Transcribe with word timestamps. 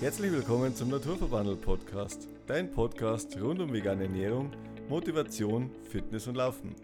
Herzlich 0.00 0.30
willkommen 0.30 0.76
zum 0.76 0.90
Naturverbandel 0.90 1.56
Podcast, 1.56 2.28
dein 2.46 2.70
Podcast 2.70 3.36
rund 3.40 3.60
um 3.60 3.72
vegane 3.72 4.04
Ernährung, 4.04 4.52
Motivation, 4.88 5.72
Fitness 5.90 6.28
und 6.28 6.36
Laufen. 6.36 6.76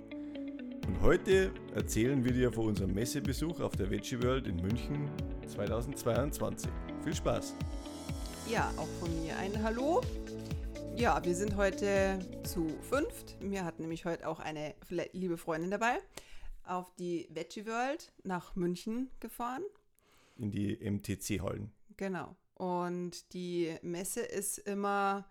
Und 0.84 1.00
heute 1.00 1.52
erzählen 1.76 2.24
wir 2.24 2.32
dir 2.32 2.52
von 2.52 2.66
unserem 2.66 2.92
Messebesuch 2.92 3.60
auf 3.60 3.76
der 3.76 3.88
Veggie 3.88 4.20
World 4.20 4.48
in 4.48 4.56
München 4.56 5.08
2022. 5.46 6.68
Viel 7.04 7.14
Spaß! 7.14 7.54
Ja, 8.50 8.72
auch 8.76 8.88
von 8.98 9.08
mir 9.22 9.36
ein 9.36 9.62
Hallo. 9.62 10.00
Ja, 10.96 11.24
wir 11.24 11.36
sind 11.36 11.54
heute 11.54 12.18
zu 12.42 12.66
fünft. 12.80 13.40
Mir 13.40 13.64
hat 13.64 13.78
nämlich 13.78 14.06
heute 14.06 14.26
auch 14.26 14.40
eine 14.40 14.74
liebe 15.12 15.36
Freundin 15.36 15.70
dabei 15.70 15.98
auf 16.64 16.92
die 16.96 17.28
Veggie 17.30 17.64
World 17.64 18.12
nach 18.24 18.56
München 18.56 19.08
gefahren. 19.20 19.62
In 20.36 20.50
die 20.50 20.76
MTC-Hallen. 20.78 21.70
Genau. 21.96 22.34
Und 22.54 23.32
die 23.34 23.76
Messe 23.82 24.20
ist 24.20 24.58
immer 24.58 25.28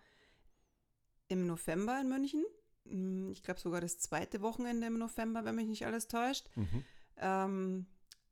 im 1.30 1.48
November 1.48 2.00
in 2.00 2.10
München. 2.10 2.44
Hm, 2.86 3.32
ich 3.32 3.44
glaube 3.44 3.60
sogar 3.60 3.82
das 3.82 4.00
zweite 4.00 4.42
Wochenende 4.42 4.88
im 4.88 4.98
November, 4.98 5.46
wenn 5.46 5.56
mich 5.56 5.68
nicht 5.68 5.86
alles 5.86 6.08
täuscht. 6.08 6.50
Mhm. 6.56 6.84
Ähm, 7.18 7.86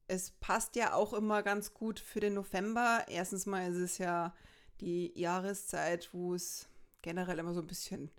es 0.08 0.32
passt 0.32 0.76
ja 0.76 0.94
auch 0.94 1.14
immer 1.14 1.42
ganz 1.42 1.74
gut 1.74 2.00
für 2.00 2.20
den 2.20 2.34
November. 2.34 3.06
Erstens 3.08 3.46
mal 3.46 3.72
ist 3.72 3.78
es 3.78 3.98
ja 3.98 4.36
die 4.82 5.18
Jahreszeit, 5.18 6.10
wo 6.12 6.34
es 6.34 6.68
generell 7.02 7.40
immer 7.40 7.54
so 7.54 7.62
ein 7.62 7.68
bisschen 7.68 8.12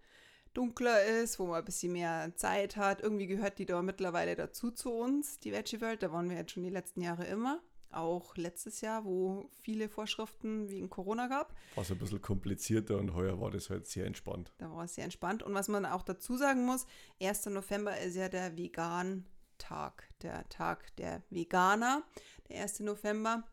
dunkler 0.55 1.05
ist, 1.05 1.39
wo 1.39 1.47
man 1.47 1.57
ein 1.57 1.65
bisschen 1.65 1.93
mehr 1.93 2.33
Zeit 2.37 2.77
hat. 2.77 3.03
Irgendwie 3.03 3.27
gehört 3.27 3.59
die 3.59 3.67
da 3.67 3.83
mittlerweile 3.83 4.37
dazu 4.37 4.71
zu 4.71 4.91
uns, 4.91 5.39
die 5.39 5.53
Veggie 5.53 5.81
World. 5.83 6.03
Da 6.03 6.13
waren 6.13 6.31
wir 6.31 6.37
jetzt 6.37 6.53
schon 6.53 6.63
die 6.63 6.71
letzten 6.71 7.03
Jahre 7.03 7.27
immer 7.27 7.61
auch 7.95 8.37
letztes 8.37 8.81
Jahr, 8.81 9.05
wo 9.05 9.49
viele 9.61 9.89
Vorschriften 9.89 10.69
wegen 10.69 10.91
Corona 10.91 11.27
gab. 11.27 11.55
War 11.75 11.83
es 11.83 11.91
ein 11.91 11.99
bisschen 11.99 12.23
komplizierter 12.23 12.99
und 12.99 13.15
heuer 13.15 13.41
war 13.41 13.51
das 13.51 13.71
halt 13.71 13.87
sehr 13.87 14.07
entspannt. 14.07 14.53
Da 14.59 14.71
war 14.71 14.85
es 14.85 14.95
sehr 14.95 15.05
entspannt. 15.05 15.43
Und 15.43 15.55
was 15.55 15.69
man 15.69 15.87
auch 15.87 16.03
dazu 16.03 16.37
sagen 16.37 16.67
muss, 16.67 16.87
1. 17.21 17.47
November 17.47 17.99
ist 17.99 18.17
ja 18.17 18.29
der 18.29 18.57
Vegan-Tag, 18.57 20.09
der 20.23 20.49
Tag 20.49 20.95
der 20.97 21.23
Veganer, 21.31 22.03
der 22.49 22.63
1. 22.63 22.81
November. 22.81 23.45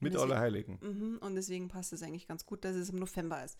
Mit 0.00 0.16
Allerheiligen. 0.16 0.78
Mhm, 0.80 1.18
und 1.18 1.34
deswegen 1.34 1.68
passt 1.68 1.92
es 1.92 2.02
eigentlich 2.02 2.26
ganz 2.26 2.46
gut, 2.46 2.64
dass 2.64 2.76
es 2.76 2.90
im 2.90 2.96
November 2.96 3.44
ist. 3.44 3.58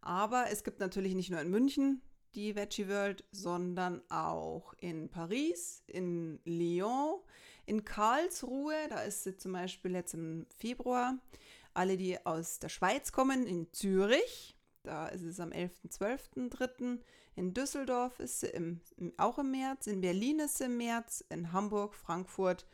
Aber 0.00 0.46
es 0.50 0.64
gibt 0.64 0.80
natürlich 0.80 1.14
nicht 1.14 1.30
nur 1.30 1.40
in 1.40 1.50
München 1.50 2.02
die 2.36 2.54
Veggie 2.54 2.88
World, 2.88 3.24
sondern 3.32 4.02
auch 4.10 4.74
in 4.74 5.08
Paris, 5.08 5.82
in 5.86 6.38
Lyon, 6.44 7.20
in 7.66 7.84
Karlsruhe, 7.84 8.88
da 8.88 9.02
ist 9.02 9.24
sie 9.24 9.36
zum 9.36 9.52
Beispiel 9.52 9.92
jetzt 9.92 10.14
im 10.14 10.46
Februar. 10.56 11.18
Alle, 11.74 11.96
die 11.96 12.24
aus 12.24 12.58
der 12.58 12.68
Schweiz 12.68 13.12
kommen, 13.12 13.46
in 13.46 13.72
Zürich, 13.72 14.56
da 14.82 15.08
ist 15.08 15.22
es 15.22 15.40
am 15.40 15.50
11.12.3. 15.50 17.00
In 17.34 17.52
Düsseldorf 17.52 18.18
ist 18.18 18.40
sie 18.40 18.46
im, 18.46 18.80
auch 19.18 19.38
im 19.38 19.50
März, 19.50 19.88
in 19.88 20.00
Berlin 20.00 20.38
ist 20.38 20.58
sie 20.58 20.64
im 20.64 20.78
März, 20.78 21.22
in 21.28 21.52
Hamburg, 21.52 21.94
Frankfurt, 21.94 22.66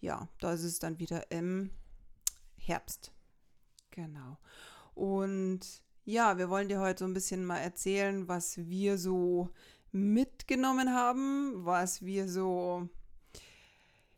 ja, 0.00 0.28
da 0.40 0.54
ist 0.54 0.64
es 0.64 0.80
dann 0.80 0.98
wieder 0.98 1.30
im 1.30 1.70
Herbst. 2.56 3.12
Genau. 3.92 4.38
Und 4.94 5.60
ja, 6.04 6.36
wir 6.38 6.50
wollen 6.50 6.68
dir 6.68 6.80
heute 6.80 7.00
so 7.00 7.04
ein 7.04 7.14
bisschen 7.14 7.44
mal 7.44 7.58
erzählen, 7.58 8.26
was 8.26 8.58
wir 8.58 8.98
so 8.98 9.50
mitgenommen 9.92 10.92
haben, 10.92 11.64
was 11.64 12.02
wir 12.02 12.28
so 12.28 12.88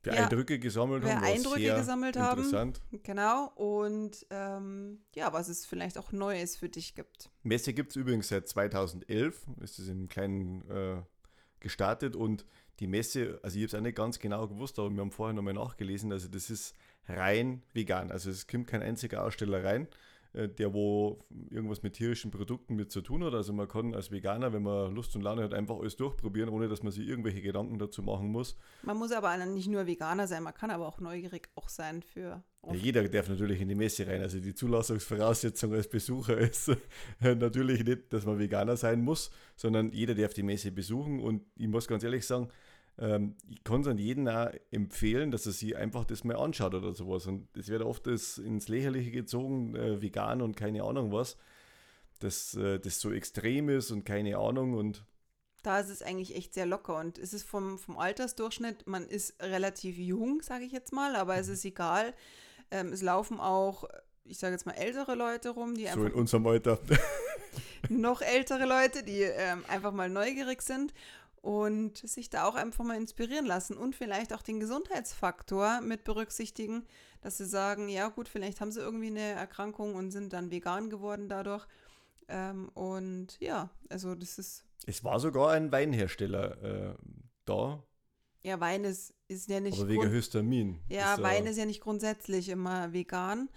für 0.04 0.14
ja, 0.14 0.24
Eindrücke 0.24 0.58
gesammelt 0.58 1.04
haben. 1.04 1.24
Eindrücke 1.24 1.74
gesammelt 1.74 2.16
interessant. 2.16 2.80
haben. 2.80 3.00
Genau. 3.02 3.52
Und 3.56 4.26
ähm, 4.30 5.00
ja, 5.14 5.32
was 5.32 5.48
es 5.48 5.66
vielleicht 5.66 5.98
auch 5.98 6.12
Neues 6.12 6.56
für 6.56 6.68
dich 6.68 6.94
gibt. 6.94 7.30
Messe 7.42 7.72
gibt 7.72 7.90
es 7.90 7.96
übrigens 7.96 8.28
seit 8.28 8.48
2011. 8.48 9.46
Ist 9.60 9.78
es 9.78 9.88
im 9.88 10.08
kleinen 10.08 10.68
äh, 10.70 11.02
gestartet 11.60 12.14
und 12.14 12.44
die 12.80 12.86
Messe, 12.86 13.38
also 13.42 13.56
ich 13.56 13.62
habe 13.62 13.68
es 13.68 13.74
auch 13.74 13.80
nicht 13.80 13.96
ganz 13.96 14.18
genau 14.18 14.48
gewusst, 14.48 14.78
aber 14.78 14.90
wir 14.90 15.00
haben 15.00 15.10
vorher 15.10 15.32
nochmal 15.32 15.54
nachgelesen, 15.54 16.12
also 16.12 16.28
das 16.28 16.50
ist 16.50 16.74
rein 17.08 17.62
vegan. 17.72 18.10
Also 18.10 18.30
es 18.30 18.46
kommt 18.46 18.66
kein 18.66 18.82
einziger 18.82 19.24
Aussteller 19.24 19.62
rein. 19.62 19.88
Äh, 20.34 20.48
der 20.48 20.74
wo 20.74 21.24
irgendwas 21.50 21.84
mit 21.84 21.94
tierischen 21.94 22.32
Produkten 22.32 22.74
mit 22.74 22.90
zu 22.90 23.02
tun 23.02 23.22
hat. 23.22 23.34
Also 23.34 23.52
man 23.52 23.68
kann 23.68 23.94
als 23.94 24.10
Veganer, 24.10 24.52
wenn 24.52 24.64
man 24.64 24.92
Lust 24.92 25.14
und 25.14 25.22
Laune 25.22 25.44
hat, 25.44 25.54
einfach 25.54 25.78
alles 25.78 25.96
durchprobieren, 25.96 26.48
ohne 26.48 26.66
dass 26.68 26.82
man 26.82 26.90
sich 26.90 27.06
irgendwelche 27.06 27.40
Gedanken 27.40 27.78
dazu 27.78 28.02
machen 28.02 28.32
muss. 28.32 28.56
Man 28.82 28.96
muss 28.96 29.12
aber 29.12 29.36
nicht 29.46 29.68
nur 29.68 29.86
Veganer 29.86 30.26
sein, 30.26 30.42
man 30.42 30.52
kann 30.52 30.70
aber 30.70 30.88
auch 30.88 30.98
neugierig 30.98 31.48
auch 31.54 31.68
sein 31.68 32.02
für. 32.02 32.42
Ja, 32.66 32.74
jeder 32.74 33.08
darf 33.08 33.28
natürlich 33.28 33.60
in 33.60 33.68
die 33.68 33.76
Messe 33.76 34.08
rein. 34.08 34.22
Also 34.22 34.40
die 34.40 34.54
Zulassungsvoraussetzung 34.54 35.72
als 35.72 35.88
Besucher 35.88 36.36
ist 36.38 36.72
natürlich 37.20 37.84
nicht, 37.84 38.12
dass 38.12 38.26
man 38.26 38.38
Veganer 38.38 38.76
sein 38.76 39.02
muss, 39.02 39.30
sondern 39.54 39.92
jeder 39.92 40.16
darf 40.16 40.34
die 40.34 40.42
Messe 40.42 40.72
besuchen. 40.72 41.20
Und 41.20 41.42
ich 41.56 41.68
muss 41.68 41.86
ganz 41.86 42.02
ehrlich 42.02 42.26
sagen, 42.26 42.48
ähm, 42.98 43.36
ich 43.48 43.64
kann 43.64 43.80
es 43.80 43.88
an 43.88 43.98
jeden 43.98 44.28
auch 44.28 44.50
empfehlen, 44.70 45.30
dass 45.30 45.46
er 45.46 45.52
sich 45.52 45.76
einfach 45.76 46.04
das 46.04 46.24
mal 46.24 46.36
anschaut 46.36 46.74
oder 46.74 46.92
sowas. 46.94 47.26
Und 47.26 47.48
es 47.56 47.68
wird 47.68 47.82
oft 47.82 48.06
das 48.06 48.38
ins 48.38 48.68
Lächerliche 48.68 49.10
gezogen, 49.10 49.74
äh, 49.74 50.00
vegan 50.00 50.42
und 50.42 50.56
keine 50.56 50.84
Ahnung 50.84 51.12
was, 51.12 51.36
dass 52.20 52.54
äh, 52.54 52.78
das 52.78 53.00
so 53.00 53.12
extrem 53.12 53.68
ist 53.68 53.90
und 53.90 54.04
keine 54.04 54.38
Ahnung 54.38 54.74
und 54.74 55.04
da 55.62 55.80
ist 55.80 55.88
es 55.88 56.02
eigentlich 56.02 56.36
echt 56.36 56.52
sehr 56.52 56.66
locker 56.66 56.98
und 56.98 57.16
es 57.16 57.32
ist 57.32 57.48
vom, 57.48 57.78
vom 57.78 57.96
Altersdurchschnitt, 57.96 58.86
man 58.86 59.06
ist 59.06 59.42
relativ 59.42 59.96
jung, 59.96 60.42
sage 60.42 60.64
ich 60.64 60.72
jetzt 60.72 60.92
mal, 60.92 61.16
aber 61.16 61.36
es 61.36 61.46
mhm. 61.46 61.54
ist 61.54 61.64
egal. 61.64 62.14
Ähm, 62.70 62.92
es 62.92 63.00
laufen 63.00 63.40
auch, 63.40 63.84
ich 64.24 64.38
sage 64.38 64.52
jetzt 64.52 64.66
mal, 64.66 64.72
ältere 64.72 65.14
Leute 65.14 65.48
rum, 65.48 65.74
die 65.74 65.88
einfach. 65.88 66.02
So 66.02 66.06
in 66.06 66.12
unserem 66.12 66.46
Alter. 66.46 66.78
noch 67.88 68.20
ältere 68.20 68.66
Leute, 68.66 69.04
die 69.04 69.22
ähm, 69.22 69.64
einfach 69.66 69.92
mal 69.92 70.10
neugierig 70.10 70.60
sind 70.60 70.92
und 71.44 71.98
sich 71.98 72.30
da 72.30 72.48
auch 72.48 72.54
einfach 72.54 72.84
mal 72.84 72.96
inspirieren 72.96 73.44
lassen 73.44 73.76
und 73.76 73.94
vielleicht 73.94 74.32
auch 74.32 74.40
den 74.40 74.60
Gesundheitsfaktor 74.60 75.82
mit 75.82 76.02
berücksichtigen, 76.02 76.86
dass 77.20 77.36
sie 77.36 77.44
sagen, 77.44 77.90
ja 77.90 78.08
gut, 78.08 78.28
vielleicht 78.30 78.62
haben 78.62 78.72
sie 78.72 78.80
irgendwie 78.80 79.08
eine 79.08 79.20
Erkrankung 79.20 79.94
und 79.94 80.10
sind 80.10 80.32
dann 80.32 80.50
vegan 80.50 80.88
geworden 80.88 81.28
dadurch. 81.28 81.66
Ähm, 82.28 82.70
und 82.72 83.38
ja, 83.40 83.68
also 83.90 84.14
das 84.14 84.38
ist. 84.38 84.64
Es 84.86 85.04
war 85.04 85.20
sogar 85.20 85.50
ein 85.50 85.70
Weinhersteller 85.70 86.62
äh, 86.62 86.94
da. 87.44 87.84
Ja, 88.42 88.58
Wein 88.60 88.84
ist, 88.84 89.12
ist 89.28 89.50
ja 89.50 89.60
nicht. 89.60 89.78
Aber 89.78 89.88
wegen 89.88 90.10
Histamin. 90.10 90.80
Ja, 90.88 91.20
Wein 91.20 91.44
ist 91.44 91.58
ja 91.58 91.66
nicht 91.66 91.82
grundsätzlich 91.82 92.48
immer 92.48 92.94
vegan 92.94 93.50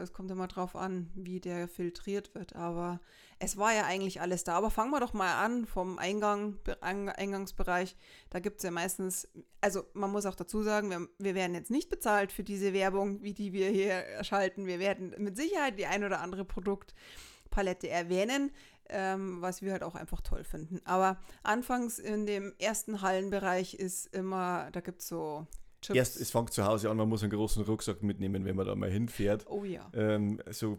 es 0.00 0.12
kommt 0.12 0.30
immer 0.30 0.46
drauf 0.46 0.76
an, 0.76 1.10
wie 1.14 1.40
der 1.40 1.68
filtriert 1.68 2.34
wird. 2.34 2.54
Aber 2.56 3.00
es 3.38 3.56
war 3.56 3.72
ja 3.74 3.84
eigentlich 3.84 4.20
alles 4.20 4.44
da. 4.44 4.54
Aber 4.56 4.70
fangen 4.70 4.90
wir 4.90 5.00
doch 5.00 5.12
mal 5.12 5.44
an 5.44 5.66
vom 5.66 5.98
Eingang, 5.98 6.58
Eingangsbereich. 6.80 7.96
Da 8.30 8.40
gibt 8.40 8.58
es 8.58 8.64
ja 8.64 8.70
meistens, 8.70 9.28
also 9.60 9.84
man 9.94 10.10
muss 10.10 10.26
auch 10.26 10.34
dazu 10.34 10.62
sagen, 10.62 10.90
wir, 10.90 11.08
wir, 11.18 11.34
werden 11.34 11.54
jetzt 11.54 11.70
nicht 11.70 11.88
bezahlt 11.88 12.32
für 12.32 12.44
diese 12.44 12.72
Werbung, 12.72 13.22
wie 13.22 13.34
die 13.34 13.52
wir 13.52 13.70
hier 13.70 14.04
schalten. 14.22 14.66
Wir 14.66 14.78
werden 14.78 15.14
mit 15.18 15.36
Sicherheit 15.36 15.78
die 15.78 15.86
ein 15.86 16.04
oder 16.04 16.20
andere 16.20 16.44
Produktpalette 16.44 17.88
erwähnen. 17.88 18.50
Ähm, 18.90 19.40
was 19.40 19.62
wir 19.62 19.72
halt 19.72 19.82
auch 19.82 19.94
einfach 19.94 20.20
toll 20.20 20.44
finden. 20.44 20.82
Aber 20.84 21.18
anfangs 21.42 21.98
in 21.98 22.26
dem 22.26 22.52
ersten 22.58 23.00
Hallenbereich 23.00 23.72
ist 23.72 24.14
immer, 24.14 24.68
da 24.72 24.80
gibt 24.80 25.00
es 25.00 25.08
so 25.08 25.46
Chips. 25.84 25.96
Erst, 25.96 26.20
es 26.20 26.30
fängt 26.30 26.52
zu 26.52 26.64
Hause 26.64 26.88
an, 26.88 26.96
man 26.96 27.08
muss 27.08 27.22
einen 27.22 27.32
großen 27.32 27.62
Rucksack 27.62 28.02
mitnehmen, 28.02 28.44
wenn 28.46 28.56
man 28.56 28.66
da 28.66 28.74
mal 28.74 28.90
hinfährt. 28.90 29.46
Oh 29.48 29.64
ja. 29.64 29.90
Ähm, 29.92 30.40
also, 30.46 30.78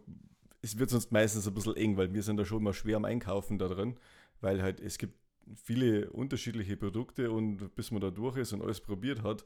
es 0.63 0.79
wird 0.79 0.89
sonst 0.89 1.11
meistens 1.11 1.47
ein 1.47 1.53
bisschen 1.53 1.75
eng, 1.75 1.95
weil 1.95 2.11
wir 2.11 2.23
sind 2.23 2.37
da 2.37 2.45
schon 2.45 2.63
mal 2.63 2.73
schwer 2.73 2.97
am 2.97 3.05
Einkaufen 3.05 3.59
da 3.59 3.67
drin, 3.67 3.97
weil 4.41 4.63
halt 4.63 4.79
es 4.79 4.97
gibt 4.97 5.13
viele 5.55 6.09
unterschiedliche 6.09 6.75
Produkte 6.75 7.29
und 7.31 7.75
bis 7.75 7.91
man 7.91 8.01
da 8.01 8.09
durch 8.09 8.37
ist 8.37 8.51
und 8.51 8.63
alles 8.63 8.81
probiert 8.81 9.21
hat, 9.21 9.45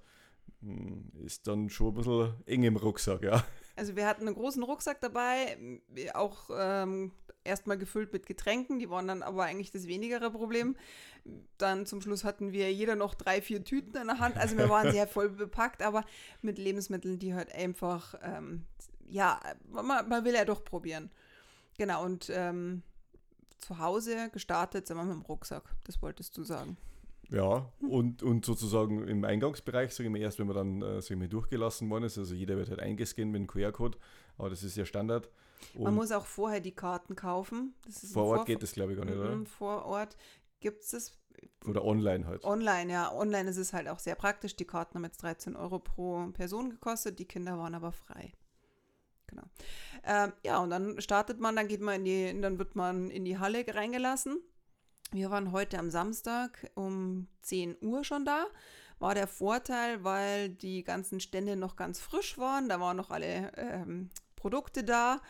hm, 0.61 1.11
ist 1.25 1.45
dann 1.45 1.69
schon 1.69 1.89
ein 1.89 1.93
bisschen 1.95 2.33
eng 2.45 2.63
im 2.63 2.77
Rucksack, 2.77 3.21
ja. 3.23 3.43
Also 3.75 3.97
wir 3.97 4.07
hatten 4.07 4.27
einen 4.27 4.35
großen 4.35 4.63
Rucksack 4.63 5.01
dabei, 5.01 5.57
auch 6.13 6.49
ähm, 6.57 7.11
erstmal 7.49 7.77
gefüllt 7.77 8.13
mit 8.13 8.25
Getränken, 8.25 8.79
die 8.79 8.89
waren 8.89 9.07
dann 9.07 9.23
aber 9.23 9.43
eigentlich 9.43 9.71
das 9.71 9.87
wenigere 9.87 10.31
Problem. 10.31 10.75
Dann 11.57 11.85
zum 11.85 12.01
Schluss 12.01 12.23
hatten 12.23 12.53
wir 12.53 12.71
jeder 12.71 12.95
noch 12.95 13.13
drei, 13.15 13.41
vier 13.41 13.63
Tüten 13.63 13.97
in 13.97 14.07
der 14.07 14.19
Hand. 14.19 14.37
Also 14.37 14.57
wir 14.57 14.69
waren 14.69 14.91
sehr 14.91 15.07
voll 15.07 15.29
bepackt, 15.29 15.81
aber 15.81 16.05
mit 16.41 16.57
Lebensmitteln, 16.57 17.19
die 17.19 17.33
halt 17.33 17.53
einfach, 17.53 18.15
ähm, 18.23 18.65
ja, 19.05 19.39
man, 19.69 20.07
man, 20.07 20.23
will 20.23 20.33
ja 20.33 20.45
doch 20.45 20.63
probieren. 20.63 21.11
Genau, 21.77 22.05
und 22.05 22.31
ähm, 22.33 22.83
zu 23.57 23.79
Hause 23.79 24.29
gestartet 24.31 24.87
sind 24.87 24.97
wir 24.97 25.03
mit 25.03 25.15
dem 25.15 25.21
Rucksack. 25.21 25.63
Das 25.85 26.01
wolltest 26.01 26.37
du 26.37 26.43
sagen. 26.43 26.77
Ja, 27.31 27.71
und, 27.79 28.23
und 28.23 28.43
sozusagen 28.45 29.07
im 29.07 29.23
Eingangsbereich, 29.23 29.93
sage 29.93 30.07
ich 30.07 30.11
mal, 30.11 30.19
erst 30.19 30.39
wenn 30.39 30.47
man 30.47 30.55
dann 30.55 30.81
äh, 30.81 31.01
sag 31.01 31.11
ich 31.11 31.17
mal, 31.17 31.27
durchgelassen 31.27 31.89
worden 31.89 32.05
ist, 32.05 32.17
also 32.17 32.33
jeder 32.33 32.57
wird 32.57 32.69
halt 32.69 32.79
eingescannt 32.79 33.31
mit 33.31 33.41
dem 33.41 33.47
QR-Code, 33.47 33.97
aber 34.37 34.49
das 34.49 34.63
ist 34.63 34.75
ja 34.75 34.85
Standard. 34.85 35.29
Und 35.73 35.83
man 35.83 35.95
muss 35.95 36.11
auch 36.11 36.25
vorher 36.25 36.59
die 36.59 36.73
Karten 36.73 37.15
kaufen. 37.15 37.75
vor 38.13 38.25
Ort 38.25 38.45
geht 38.45 38.63
das, 38.63 38.73
glaube 38.73 38.93
ich, 38.93 38.97
gar 38.97 39.05
nicht, 39.05 39.17
oder? 39.17 39.35
Mhm, 39.35 39.45
vor 39.45 39.85
Ort 39.85 40.17
gibt 40.59 40.81
es 40.81 40.89
das. 40.91 41.17
Oder 41.65 41.83
online 41.85 42.25
halt. 42.25 42.43
Online, 42.43 42.91
ja. 42.91 43.13
Online 43.13 43.49
ist 43.49 43.57
es 43.57 43.73
halt 43.73 43.87
auch 43.87 43.99
sehr 43.99 44.15
praktisch. 44.15 44.55
Die 44.55 44.65
Karten 44.65 44.95
haben 44.95 45.05
jetzt 45.05 45.23
13 45.23 45.55
Euro 45.55 45.79
pro 45.79 46.27
Person 46.33 46.69
gekostet, 46.69 47.19
die 47.19 47.25
Kinder 47.25 47.57
waren 47.57 47.75
aber 47.75 47.91
frei. 47.91 48.33
Genau. 49.27 49.43
Ähm, 50.03 50.33
ja, 50.43 50.59
und 50.59 50.69
dann 50.69 50.99
startet 51.01 51.39
man, 51.39 51.55
dann 51.55 51.67
geht 51.67 51.81
man 51.81 51.95
in 51.95 52.05
die, 52.05 52.41
dann 52.41 52.57
wird 52.57 52.75
man 52.75 53.09
in 53.09 53.25
die 53.25 53.37
Halle 53.37 53.63
reingelassen. 53.67 54.41
Wir 55.11 55.31
waren 55.31 55.51
heute 55.51 55.79
am 55.79 55.89
Samstag 55.89 56.71
um 56.75 57.27
10 57.41 57.77
Uhr 57.81 58.03
schon 58.03 58.25
da. 58.25 58.45
War 58.99 59.15
der 59.15 59.27
Vorteil, 59.27 60.03
weil 60.03 60.49
die 60.49 60.83
ganzen 60.83 61.19
Stände 61.19 61.55
noch 61.55 61.75
ganz 61.75 61.99
frisch 61.99 62.37
waren. 62.37 62.69
Da 62.69 62.79
waren 62.79 62.97
noch 62.97 63.09
alle 63.09 63.51
ähm, 63.55 64.09
Produkte 64.39 64.83
da. 64.83 65.21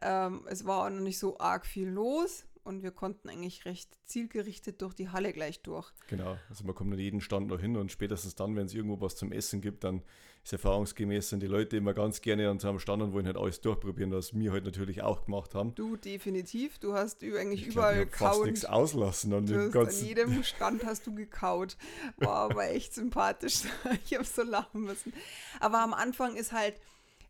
Ähm, 0.00 0.46
es 0.48 0.64
war 0.64 0.84
auch 0.84 0.90
noch 0.90 1.00
nicht 1.00 1.18
so 1.18 1.38
arg 1.38 1.66
viel 1.66 1.88
los 1.88 2.44
und 2.68 2.82
wir 2.82 2.90
konnten 2.90 3.30
eigentlich 3.30 3.64
recht 3.64 3.96
zielgerichtet 4.04 4.82
durch 4.82 4.94
die 4.94 5.08
Halle 5.08 5.32
gleich 5.32 5.62
durch. 5.62 5.90
Genau, 6.08 6.36
also 6.50 6.64
man 6.64 6.74
kommt 6.74 6.92
an 6.92 6.98
jeden 6.98 7.20
Stand 7.20 7.48
noch 7.48 7.60
hin 7.60 7.76
und 7.76 7.90
spätestens 7.90 8.34
dann, 8.34 8.54
wenn 8.54 8.66
es 8.66 8.74
irgendwo 8.74 9.00
was 9.00 9.16
zum 9.16 9.32
Essen 9.32 9.60
gibt, 9.62 9.84
dann 9.84 10.02
ist 10.44 10.52
erfahrungsgemäß 10.52 11.30
sind 11.30 11.42
die 11.42 11.46
Leute 11.46 11.76
immer 11.76 11.94
ganz 11.94 12.20
gerne 12.20 12.48
an 12.48 12.58
seinem 12.58 12.78
Stand 12.78 13.02
und 13.02 13.12
wollen 13.12 13.26
halt 13.26 13.36
alles 13.36 13.60
durchprobieren, 13.60 14.12
was 14.12 14.34
wir 14.34 14.52
halt 14.52 14.64
natürlich 14.64 15.02
auch 15.02 15.24
gemacht 15.24 15.54
haben. 15.54 15.74
Du 15.74 15.96
definitiv, 15.96 16.78
du 16.78 16.92
hast 16.92 17.22
eigentlich 17.22 17.62
Ich 17.62 17.68
überall 17.68 18.06
glaub, 18.06 18.12
ich 18.12 18.16
fast 18.16 18.44
nichts 18.44 18.64
auslassen 18.64 19.32
an 19.32 19.46
Du 19.46 19.72
hast 19.74 20.00
an 20.00 20.06
jedem 20.06 20.42
Stand 20.44 20.84
hast 20.84 21.06
du 21.06 21.14
gekaut. 21.14 21.76
War 22.18 22.50
aber 22.50 22.68
echt 22.68 22.94
sympathisch. 22.94 23.62
Ich 24.04 24.14
habe 24.14 24.24
so 24.24 24.42
lachen 24.42 24.82
müssen. 24.82 25.12
Aber 25.60 25.80
am 25.80 25.94
Anfang 25.94 26.36
ist 26.36 26.52
halt, 26.52 26.74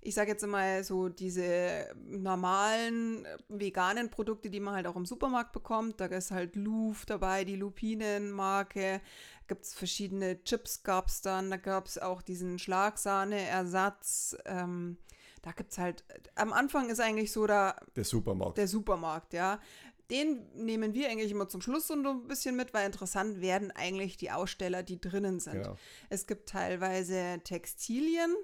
ich 0.01 0.15
sage 0.15 0.31
jetzt 0.31 0.47
mal 0.47 0.85
so 0.85 1.09
diese 1.09 1.87
normalen 2.05 3.25
äh, 3.25 3.37
veganen 3.49 4.11
Produkte, 4.11 4.49
die 4.51 4.61
man 4.61 4.75
halt 4.75 4.87
auch 4.87 4.97
im 4.97 5.07
Supermarkt 5.07 5.53
bekommt. 5.53 6.01
Da 6.01 6.07
ist 6.07 6.31
halt 6.31 6.57
Louf 6.57 7.05
dabei, 7.07 7.45
die 7.45 7.57
Lupinenmarke. 7.57 9.01
Gibt 9.49 9.65
es 9.65 9.75
verschiedene 9.75 10.43
Chips 10.45 10.83
gab 10.83 11.09
es 11.09 11.21
dann. 11.21 11.51
Da 11.51 11.57
gab 11.57 11.87
es 11.87 11.99
auch 11.99 12.23
diesen 12.23 12.59
Schlagsahne-Ersatz. 12.59 14.37
Ähm, 14.45 14.99
da 15.43 15.53
gibt 15.53 15.73
es 15.73 15.79
halt, 15.79 16.05
am 16.35 16.53
Anfang 16.53 16.91
ist 16.91 17.01
eigentlich 17.01 17.33
so, 17.33 17.47
da 17.47 17.77
Der 17.97 18.05
Supermarkt. 18.05 18.59
der 18.59 18.69
Supermarkt, 18.69 19.33
ja. 19.33 19.61
Den 20.11 20.47
nehmen 20.55 20.95
wir 20.95 21.11
eigentlich 21.11 21.31
immer 21.31 21.49
zum 21.49 21.61
Schluss 21.61 21.87
so 21.87 21.95
ein 21.95 22.27
bisschen 22.27 22.57
mit, 22.57 22.73
weil 22.73 22.87
interessant 22.87 23.41
werden 23.43 23.71
eigentlich 23.71 24.17
die 24.17 24.31
Aussteller, 24.31 24.83
die 24.83 25.01
drinnen 25.01 25.39
sind. 25.39 25.63
Genau. 25.63 25.77
Es 26.09 26.27
gibt 26.27 26.49
teilweise 26.49 27.41
Textilien, 27.45 28.35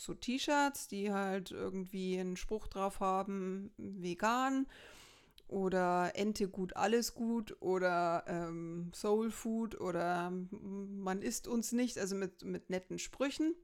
so 0.00 0.14
T-Shirts, 0.14 0.88
die 0.88 1.12
halt 1.12 1.50
irgendwie 1.50 2.18
einen 2.18 2.36
Spruch 2.36 2.66
drauf 2.66 3.00
haben, 3.00 3.70
vegan 3.76 4.66
oder 5.48 6.12
Ente 6.14 6.48
gut, 6.48 6.76
alles 6.76 7.14
gut 7.14 7.56
oder 7.60 8.24
ähm, 8.26 8.92
Soul 8.94 9.30
Food 9.30 9.80
oder 9.80 10.30
man 10.30 11.22
isst 11.22 11.48
uns 11.48 11.72
nicht, 11.72 11.98
also 11.98 12.14
mit, 12.14 12.44
mit 12.44 12.70
netten 12.70 12.98
Sprüchen. 12.98 13.54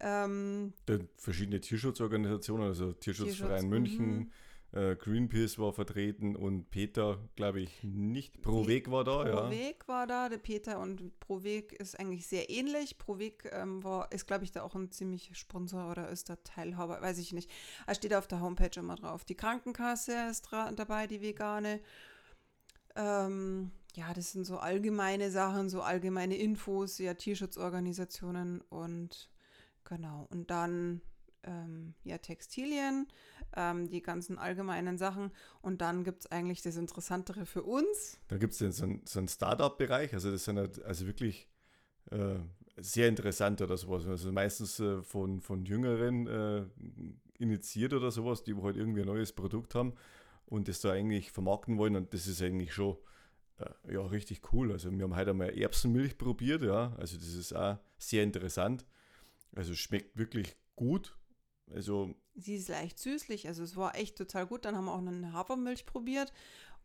Ähm, 0.00 0.72
verschiedene 1.16 1.60
Tierschutzorganisationen, 1.60 2.66
also 2.66 2.92
Tierschutzverein 2.92 3.70
Tierschutz, 3.70 3.70
München, 3.70 4.32
äh, 4.72 4.96
Greenpeace 4.96 5.58
war 5.58 5.72
vertreten 5.72 6.34
und 6.34 6.70
Peter, 6.70 7.18
glaube 7.36 7.60
ich, 7.60 7.84
nicht. 7.84 8.40
Pro 8.40 8.66
Weg 8.66 8.90
war 8.90 9.04
da, 9.04 9.26
ja. 9.26 9.42
Proweg 9.42 9.86
war 9.86 10.06
da, 10.06 10.30
der 10.30 10.38
Peter 10.38 10.80
und 10.80 11.18
Proweg 11.20 11.72
ist 11.74 12.00
eigentlich 12.00 12.26
sehr 12.26 12.48
ähnlich. 12.48 12.96
Proweg 12.96 13.50
ähm, 13.52 13.84
war, 13.84 14.10
ist, 14.12 14.26
glaube 14.26 14.44
ich, 14.44 14.52
da 14.52 14.62
auch 14.62 14.74
ein 14.74 14.90
ziemlich 14.90 15.30
Sponsor 15.34 15.90
oder 15.90 16.08
ist 16.08 16.30
da 16.30 16.36
Teilhaber, 16.36 17.02
weiß 17.02 17.18
ich 17.18 17.32
nicht. 17.32 17.50
Er 17.86 17.94
steht 17.94 18.14
auf 18.14 18.26
der 18.26 18.40
Homepage 18.40 18.80
immer 18.80 18.96
drauf. 18.96 19.24
Die 19.24 19.34
Krankenkasse 19.34 20.28
ist 20.30 20.48
dabei, 20.50 21.06
die 21.06 21.20
vegane. 21.20 21.80
Ähm, 22.96 23.72
ja, 23.94 24.14
das 24.14 24.32
sind 24.32 24.44
so 24.44 24.56
allgemeine 24.56 25.30
Sachen, 25.30 25.68
so 25.68 25.82
allgemeine 25.82 26.36
Infos, 26.36 26.96
ja, 26.96 27.12
Tierschutzorganisationen 27.12 28.62
und 28.62 29.28
genau. 29.84 30.26
Und 30.30 30.50
dann 30.50 31.02
ähm, 31.44 31.94
ja, 32.04 32.18
Textilien, 32.18 33.08
ähm, 33.56 33.88
die 33.88 34.02
ganzen 34.02 34.38
allgemeinen 34.38 34.98
Sachen. 34.98 35.32
Und 35.60 35.80
dann 35.80 36.04
gibt 36.04 36.20
es 36.20 36.32
eigentlich 36.32 36.62
das 36.62 36.76
Interessantere 36.76 37.46
für 37.46 37.62
uns. 37.62 38.18
Da 38.28 38.38
gibt 38.38 38.52
es 38.52 38.58
so 38.76 38.84
einen, 38.84 39.02
so 39.04 39.18
einen 39.18 39.28
Startup-Bereich, 39.28 40.14
also 40.14 40.30
das 40.30 40.44
sind 40.44 40.58
halt 40.58 40.82
also 40.84 41.06
wirklich 41.06 41.48
äh, 42.10 42.36
sehr 42.76 43.08
interessant 43.08 43.60
oder 43.60 43.76
sowas. 43.76 44.06
Also 44.06 44.32
meistens 44.32 44.80
äh, 44.80 45.02
von, 45.02 45.40
von 45.40 45.64
Jüngeren 45.64 46.26
äh, 46.26 46.64
initiiert 47.38 47.92
oder 47.92 48.10
sowas, 48.10 48.44
die 48.44 48.54
halt 48.54 48.76
irgendwie 48.76 49.00
ein 49.00 49.06
neues 49.06 49.32
Produkt 49.32 49.74
haben 49.74 49.94
und 50.46 50.68
das 50.68 50.80
da 50.80 50.92
eigentlich 50.92 51.32
vermarkten 51.32 51.78
wollen 51.78 51.96
und 51.96 52.14
das 52.14 52.26
ist 52.26 52.42
eigentlich 52.42 52.72
schon 52.72 52.96
äh, 53.58 53.94
ja, 53.94 54.00
richtig 54.00 54.52
cool. 54.52 54.72
Also 54.72 54.90
wir 54.92 55.02
haben 55.02 55.16
heute 55.16 55.30
einmal 55.30 55.56
Erbsenmilch 55.56 56.18
probiert, 56.18 56.62
ja, 56.62 56.94
also 56.98 57.16
das 57.16 57.34
ist 57.34 57.54
auch 57.54 57.78
sehr 57.98 58.22
interessant. 58.22 58.84
Also 59.54 59.74
schmeckt 59.74 60.16
wirklich 60.16 60.56
gut. 60.76 61.16
Also 61.70 62.14
Sie 62.34 62.56
ist 62.56 62.68
leicht 62.68 62.98
süßlich, 62.98 63.46
also 63.46 63.62
es 63.62 63.76
war 63.76 63.94
echt 63.94 64.16
total 64.16 64.46
gut. 64.46 64.64
Dann 64.64 64.76
haben 64.76 64.86
wir 64.86 64.94
auch 64.94 64.98
eine 64.98 65.32
Hafermilch 65.32 65.84
probiert 65.84 66.32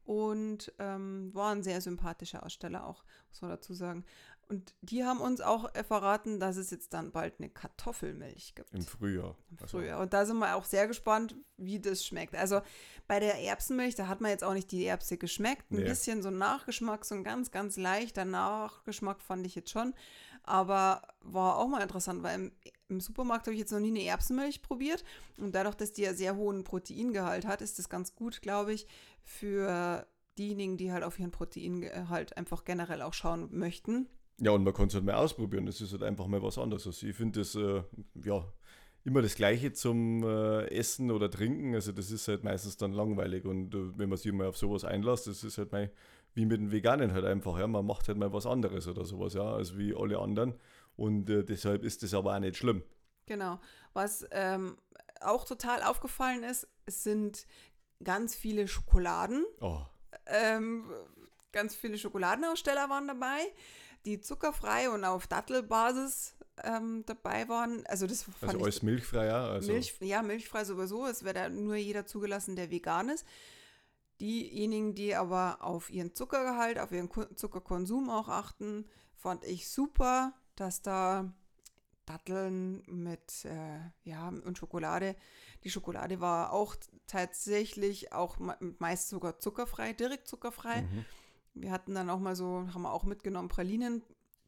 und 0.03 0.73
ähm, 0.79 1.33
war 1.33 1.51
ein 1.51 1.63
sehr 1.63 1.81
sympathischer 1.81 2.43
Aussteller 2.45 2.85
auch, 2.85 3.03
muss 3.29 3.41
man 3.41 3.51
dazu 3.51 3.73
sagen. 3.73 4.05
Und 4.49 4.73
die 4.81 5.03
haben 5.03 5.19
uns 5.19 5.41
auch 5.41 5.73
äh, 5.75 5.83
verraten, 5.83 6.39
dass 6.39 6.55
es 6.55 6.69
jetzt 6.71 6.93
dann 6.93 7.11
bald 7.11 7.35
eine 7.39 7.49
Kartoffelmilch 7.49 8.55
gibt. 8.55 8.73
im 8.73 8.81
Frühjahr. 8.81 9.35
Im 9.51 9.57
Also, 9.61 9.77
Frühjahr. 9.79 9.99
Und 9.99 10.13
da 10.13 10.25
sind 10.25 10.37
wir 10.37 10.55
auch 10.55 10.63
sehr 10.63 10.87
gespannt, 10.87 11.35
wie 11.57 11.79
das 11.81 12.05
schmeckt. 12.05 12.33
Also 12.35 12.61
bei 13.07 13.19
der 13.19 13.41
Erbsenmilch, 13.41 13.95
da 13.95 14.07
hat 14.07 14.21
man 14.21 14.31
jetzt 14.31 14.45
auch 14.45 14.53
nicht 14.53 14.71
die 14.71 14.85
Erbse 14.85 15.17
geschmeckt. 15.17 15.69
Ein 15.71 15.77
Nee. 15.77 15.83
bisschen 15.83 16.21
so 16.23 16.29
ein 16.29 16.37
Nachgeschmack, 16.37 17.03
so 17.03 17.15
ein 17.15 17.25
ganz, 17.25 17.51
ganz 17.51 17.75
leichter 17.75 18.23
Nachgeschmack 18.23 19.21
fand 19.21 19.45
ich 19.45 19.55
jetzt 19.55 19.69
schon. 19.71 19.93
Aber 20.43 21.01
war 21.19 21.57
auch 21.57 21.67
mal 21.67 21.81
interessant, 21.81 22.23
weil 22.23 22.35
im, 22.39 22.51
im 22.89 22.99
Supermarkt 22.99 23.47
habe 23.47 23.53
ich 23.53 23.59
jetzt 23.59 23.71
noch 23.71 23.79
nie 23.79 23.89
eine 23.89 24.03
Erbsenmilch 24.03 24.61
probiert. 24.61 25.03
Und 25.37 25.53
dadurch, 25.53 25.75
dass 25.75 25.93
die 25.93 26.03
ja 26.03 26.13
sehr 26.13 26.35
hohen 26.35 26.63
Proteingehalt 26.63 27.45
hat, 27.45 27.61
ist 27.61 27.79
das 27.79 27.89
ganz 27.89 28.15
gut, 28.15 28.41
glaube 28.41 28.73
ich, 28.73 28.87
für 29.23 30.07
diejenigen, 30.37 30.77
die 30.77 30.91
halt 30.91 31.03
auf 31.03 31.19
ihren 31.19 31.31
Proteingehalt 31.31 32.37
einfach 32.37 32.63
generell 32.63 33.01
auch 33.01 33.13
schauen 33.13 33.49
möchten. 33.51 34.07
Ja, 34.39 34.51
und 34.51 34.63
man 34.63 34.73
kann 34.73 34.87
es 34.87 34.93
halt 34.93 35.03
mal 35.03 35.15
ausprobieren. 35.15 35.65
Das 35.65 35.81
ist 35.81 35.91
halt 35.91 36.03
einfach 36.03 36.27
mal 36.27 36.41
was 36.43 36.57
anderes. 36.57 36.85
Also 36.85 37.07
ich 37.07 37.15
finde 37.15 37.39
das, 37.39 37.55
äh, 37.55 37.81
ja, 38.23 38.45
immer 39.03 39.21
das 39.21 39.35
Gleiche 39.35 39.73
zum 39.73 40.23
äh, 40.23 40.65
Essen 40.67 41.11
oder 41.11 41.31
Trinken. 41.31 41.73
Also 41.73 41.91
das 41.91 42.11
ist 42.11 42.27
halt 42.27 42.43
meistens 42.43 42.77
dann 42.77 42.91
langweilig. 42.91 43.45
Und 43.45 43.73
äh, 43.73 43.97
wenn 43.97 44.09
man 44.09 44.17
sich 44.17 44.31
mal 44.31 44.47
auf 44.47 44.57
sowas 44.57 44.83
einlässt, 44.83 45.27
das 45.27 45.43
ist 45.43 45.57
halt 45.57 45.71
mal 45.71 45.91
wie 46.35 46.45
mit 46.45 46.59
den 46.59 46.71
Veganen 46.71 47.13
halt 47.13 47.25
einfach. 47.25 47.57
Ja, 47.57 47.65
man 47.65 47.85
macht 47.85 48.07
halt 48.07 48.17
mal 48.17 48.31
was 48.31 48.45
anderes 48.45 48.87
oder 48.87 49.05
sowas, 49.05 49.33
ja, 49.33 49.53
als 49.53 49.75
wie 49.77 49.95
alle 49.95 50.19
anderen. 50.19 50.53
Und 50.97 51.29
äh, 51.29 51.43
deshalb 51.45 51.83
ist 51.83 52.03
das 52.03 52.13
aber 52.13 52.35
auch 52.35 52.39
nicht 52.39 52.57
schlimm. 52.57 52.83
Genau. 53.25 53.59
Was 53.93 54.25
ähm, 54.31 54.77
auch 55.21 55.45
total 55.45 55.81
aufgefallen 55.83 56.43
ist, 56.43 56.67
es 56.85 57.03
sind 57.03 57.47
ganz 58.03 58.35
viele 58.35 58.67
Schokoladen. 58.67 59.45
Oh, 59.61 59.79
Ähm, 60.25 60.91
ganz 61.51 61.75
viele 61.75 61.97
Schokoladenaussteller 61.97 62.89
waren 62.89 63.07
dabei, 63.07 63.39
die 64.05 64.19
zuckerfrei 64.19 64.89
und 64.89 65.03
auf 65.05 65.27
Dattelbasis 65.27 66.35
ähm, 66.63 67.03
dabei 67.05 67.47
waren. 67.49 67.85
Also 67.87 68.07
das 68.07 68.23
fand 68.23 68.43
also 68.43 68.63
alles 68.63 68.81
milchfrei, 68.81 69.27
ja. 69.27 69.47
Also, 69.49 69.71
Milch, 69.71 69.95
ja, 70.01 70.21
milchfrei 70.21 70.63
sowieso. 70.65 71.05
Es 71.05 71.23
wäre 71.23 71.33
da 71.33 71.49
nur 71.49 71.75
jeder 71.75 72.05
zugelassen, 72.05 72.55
der 72.55 72.71
vegan 72.71 73.09
ist. 73.09 73.25
Diejenigen, 74.19 74.95
die 74.95 75.13
aber 75.15 75.57
auf 75.61 75.91
ihren 75.91 76.15
Zuckergehalt, 76.15 76.79
auf 76.79 76.91
ihren 76.91 77.07
Ko- 77.09 77.25
Zuckerkonsum 77.35 78.09
auch 78.09 78.29
achten, 78.29 78.89
fand 79.15 79.43
ich 79.43 79.69
super, 79.69 80.33
dass 80.59 80.81
da 80.81 81.31
Datteln 82.05 82.83
mit, 82.87 83.45
äh, 83.45 83.79
ja, 84.03 84.29
und 84.29 84.57
Schokolade. 84.57 85.15
Die 85.63 85.69
Schokolade 85.69 86.21
war 86.21 86.53
auch 86.53 86.75
tatsächlich 87.05 88.13
auch 88.13 88.39
me- 88.39 88.57
meist 88.79 89.09
sogar 89.09 89.39
zuckerfrei, 89.39 89.93
direkt 89.93 90.27
zuckerfrei. 90.27 90.83
Mhm. 90.83 91.05
Wir 91.53 91.71
hatten 91.71 91.95
dann 91.95 92.09
auch 92.09 92.19
mal 92.19 92.35
so, 92.35 92.67
haben 92.73 92.83
wir 92.83 92.93
auch 92.93 93.03
mitgenommen, 93.03 93.49
Pralinen. 93.49 94.03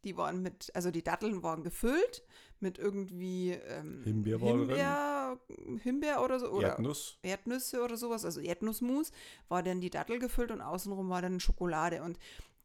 Die 0.05 0.15
waren 0.15 0.41
mit, 0.41 0.73
also 0.73 0.91
die 0.91 1.03
Datteln 1.03 1.43
waren 1.43 1.61
gefüllt 1.63 2.23
mit 2.61 2.77
irgendwie 2.77 3.51
ähm, 3.51 4.01
Himbeer. 4.05 4.39
Himbeer, 4.39 5.39
Himbeer 5.83 6.23
oder 6.23 6.39
so. 6.39 6.49
Oder 6.51 6.69
Erdnuss. 6.69 7.17
Erdnüsse 7.21 7.83
oder 7.83 7.97
sowas, 7.97 8.23
also 8.23 8.39
Erdnussmus, 8.39 9.11
war 9.49 9.63
dann 9.63 9.81
die 9.81 9.89
Dattel 9.89 10.19
gefüllt 10.19 10.51
und 10.51 10.61
außenrum 10.61 11.09
war 11.09 11.21
dann 11.21 11.41
Schokolade. 11.41 12.01
Und 12.03 12.17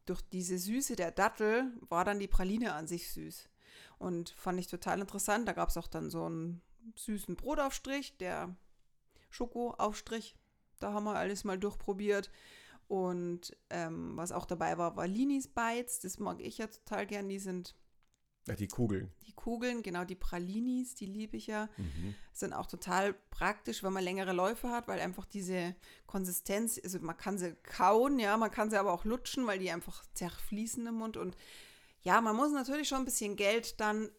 durch 0.05 0.21
diese 0.21 0.57
Süße 0.57 0.95
der 0.95 1.11
Dattel 1.11 1.71
war 1.89 2.05
dann 2.05 2.19
die 2.19 2.27
Praline 2.27 2.73
an 2.73 2.87
sich 2.87 3.11
süß. 3.11 3.49
Und 3.97 4.31
fand 4.31 4.59
ich 4.59 4.67
total 4.67 4.99
interessant. 4.99 5.47
Da 5.47 5.53
gab 5.53 5.69
es 5.69 5.77
auch 5.77 5.87
dann 5.87 6.09
so 6.09 6.25
einen 6.25 6.61
süßen 6.95 7.35
Brotaufstrich, 7.35 8.17
der 8.17 8.55
Schokoaufstrich. 9.29 10.35
Da 10.79 10.93
haben 10.93 11.05
wir 11.05 11.15
alles 11.15 11.43
mal 11.43 11.57
durchprobiert. 11.57 12.31
Und 12.87 13.55
ähm, 13.69 14.15
was 14.15 14.31
auch 14.31 14.45
dabei 14.45 14.77
war, 14.77 14.95
war 14.95 15.07
Linis 15.07 15.47
Bites. 15.47 15.99
Das 15.99 16.19
mag 16.19 16.39
ich 16.39 16.59
ja 16.59 16.67
total 16.67 17.07
gern. 17.07 17.29
Die 17.29 17.39
sind 17.39 17.75
Ja, 18.47 18.55
die 18.55 18.67
Kugeln. 18.67 19.11
die 19.25 19.33
Kugeln, 19.33 19.81
genau 19.81 20.05
die 20.05 20.15
Pralinis, 20.15 20.95
die 20.95 21.05
liebe 21.05 21.37
ich 21.37 21.47
ja 21.47 21.67
Mhm. 21.77 22.15
sind 22.31 22.53
auch 22.53 22.67
total 22.67 23.13
praktisch, 23.31 23.83
wenn 23.83 23.93
man 23.93 24.03
längere 24.03 24.33
Läufe 24.33 24.69
hat, 24.69 24.87
weil 24.87 24.99
einfach 24.99 25.25
diese 25.25 25.75
Konsistenz, 26.05 26.79
also 26.83 26.99
man 26.99 27.17
kann 27.17 27.37
sie 27.37 27.55
kauen, 27.63 28.19
ja, 28.19 28.37
man 28.37 28.51
kann 28.51 28.69
sie 28.69 28.77
aber 28.79 28.93
auch 28.93 29.05
lutschen, 29.05 29.45
weil 29.47 29.59
die 29.59 29.71
einfach 29.71 30.03
zerfließen 30.13 30.85
im 30.87 30.95
Mund 30.95 31.17
und 31.17 31.35
ja, 32.01 32.21
man 32.21 32.35
muss 32.35 32.51
natürlich 32.51 32.87
schon 32.87 32.99
ein 32.99 33.05
bisschen 33.05 33.35
Geld 33.35 33.79
dann 33.79 34.09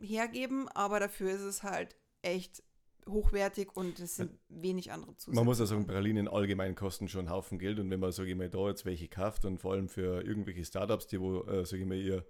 hergeben, 0.00 0.68
aber 0.68 1.00
dafür 1.00 1.30
ist 1.32 1.40
es 1.40 1.62
halt 1.62 1.96
echt 2.22 2.62
hochwertig 3.08 3.74
und 3.74 3.98
es 3.98 4.16
sind 4.16 4.38
wenig 4.48 4.92
andere 4.92 5.16
Zusätze. 5.16 5.34
Man 5.34 5.44
muss 5.44 5.58
ja 5.58 5.66
sagen, 5.66 5.86
Pralinen 5.86 6.28
allgemein 6.28 6.76
kosten 6.76 7.08
schon 7.08 7.22
einen 7.26 7.30
Haufen 7.30 7.58
Geld 7.58 7.80
und 7.80 7.90
wenn 7.90 7.98
man, 7.98 8.12
sage 8.12 8.30
ich 8.30 8.36
mal, 8.36 8.48
da 8.48 8.68
jetzt 8.68 8.84
welche 8.84 9.08
kauft 9.08 9.44
und 9.44 9.58
vor 9.58 9.72
allem 9.72 9.88
für 9.88 10.22
irgendwelche 10.24 10.64
Startups, 10.64 11.08
die 11.08 11.20
wo, 11.20 11.42
äh, 11.42 11.64
sage 11.66 11.82
ich 11.82 11.88
mal, 11.88 11.98
ihr 11.98 12.24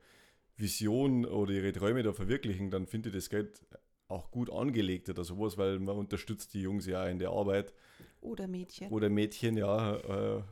Vision 0.56 1.24
oder 1.24 1.52
ihre 1.52 1.72
Träume 1.72 2.02
da 2.02 2.12
verwirklichen, 2.12 2.70
dann 2.70 2.86
finde 2.86 3.08
ich 3.08 3.14
das 3.14 3.30
Geld 3.30 3.60
auch 4.08 4.30
gut 4.30 4.50
angelegt 4.52 5.08
oder 5.08 5.24
sowas, 5.24 5.56
weil 5.56 5.78
man 5.78 5.96
unterstützt 5.96 6.54
die 6.54 6.62
Jungs 6.62 6.86
ja 6.86 7.06
in 7.06 7.18
der 7.18 7.30
Arbeit. 7.30 7.74
Oder 8.20 8.46
Mädchen. 8.46 8.90
Oder 8.90 9.08
Mädchen, 9.08 9.56
ja. 9.56 9.96
Äh, 9.96 10.42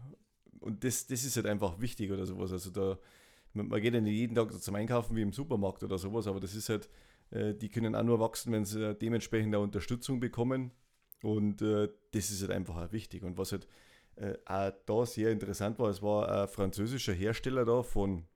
und 0.60 0.82
das, 0.82 1.06
das 1.06 1.24
ist 1.24 1.36
halt 1.36 1.46
einfach 1.46 1.80
wichtig 1.80 2.10
oder 2.10 2.26
sowas. 2.26 2.52
Also 2.52 2.70
da, 2.70 2.98
man 3.52 3.80
geht 3.80 3.94
ja 3.94 4.00
nicht 4.00 4.16
jeden 4.16 4.34
Tag 4.34 4.52
zum 4.52 4.74
Einkaufen 4.74 5.14
wie 5.16 5.22
im 5.22 5.32
Supermarkt 5.32 5.82
oder 5.82 5.98
sowas, 5.98 6.26
aber 6.26 6.40
das 6.40 6.54
ist 6.54 6.68
halt, 6.68 6.88
äh, 7.30 7.54
die 7.54 7.68
können 7.68 7.94
auch 7.94 8.02
nur 8.02 8.18
wachsen, 8.18 8.52
wenn 8.52 8.64
sie 8.64 8.94
dementsprechend 8.94 9.54
auch 9.54 9.62
Unterstützung 9.62 10.20
bekommen. 10.20 10.72
Und 11.22 11.60
äh, 11.60 11.88
das 12.12 12.30
ist 12.30 12.40
halt 12.40 12.50
einfach 12.50 12.76
auch 12.76 12.92
wichtig. 12.92 13.22
Und 13.22 13.36
was 13.36 13.52
halt 13.52 13.68
auch 14.44 14.72
da 14.84 15.06
sehr 15.06 15.30
interessant 15.30 15.78
war, 15.78 15.88
es 15.88 16.02
war 16.02 16.42
ein 16.42 16.48
französischer 16.48 17.14
Hersteller 17.14 17.64
da 17.64 17.82
von 17.82 18.26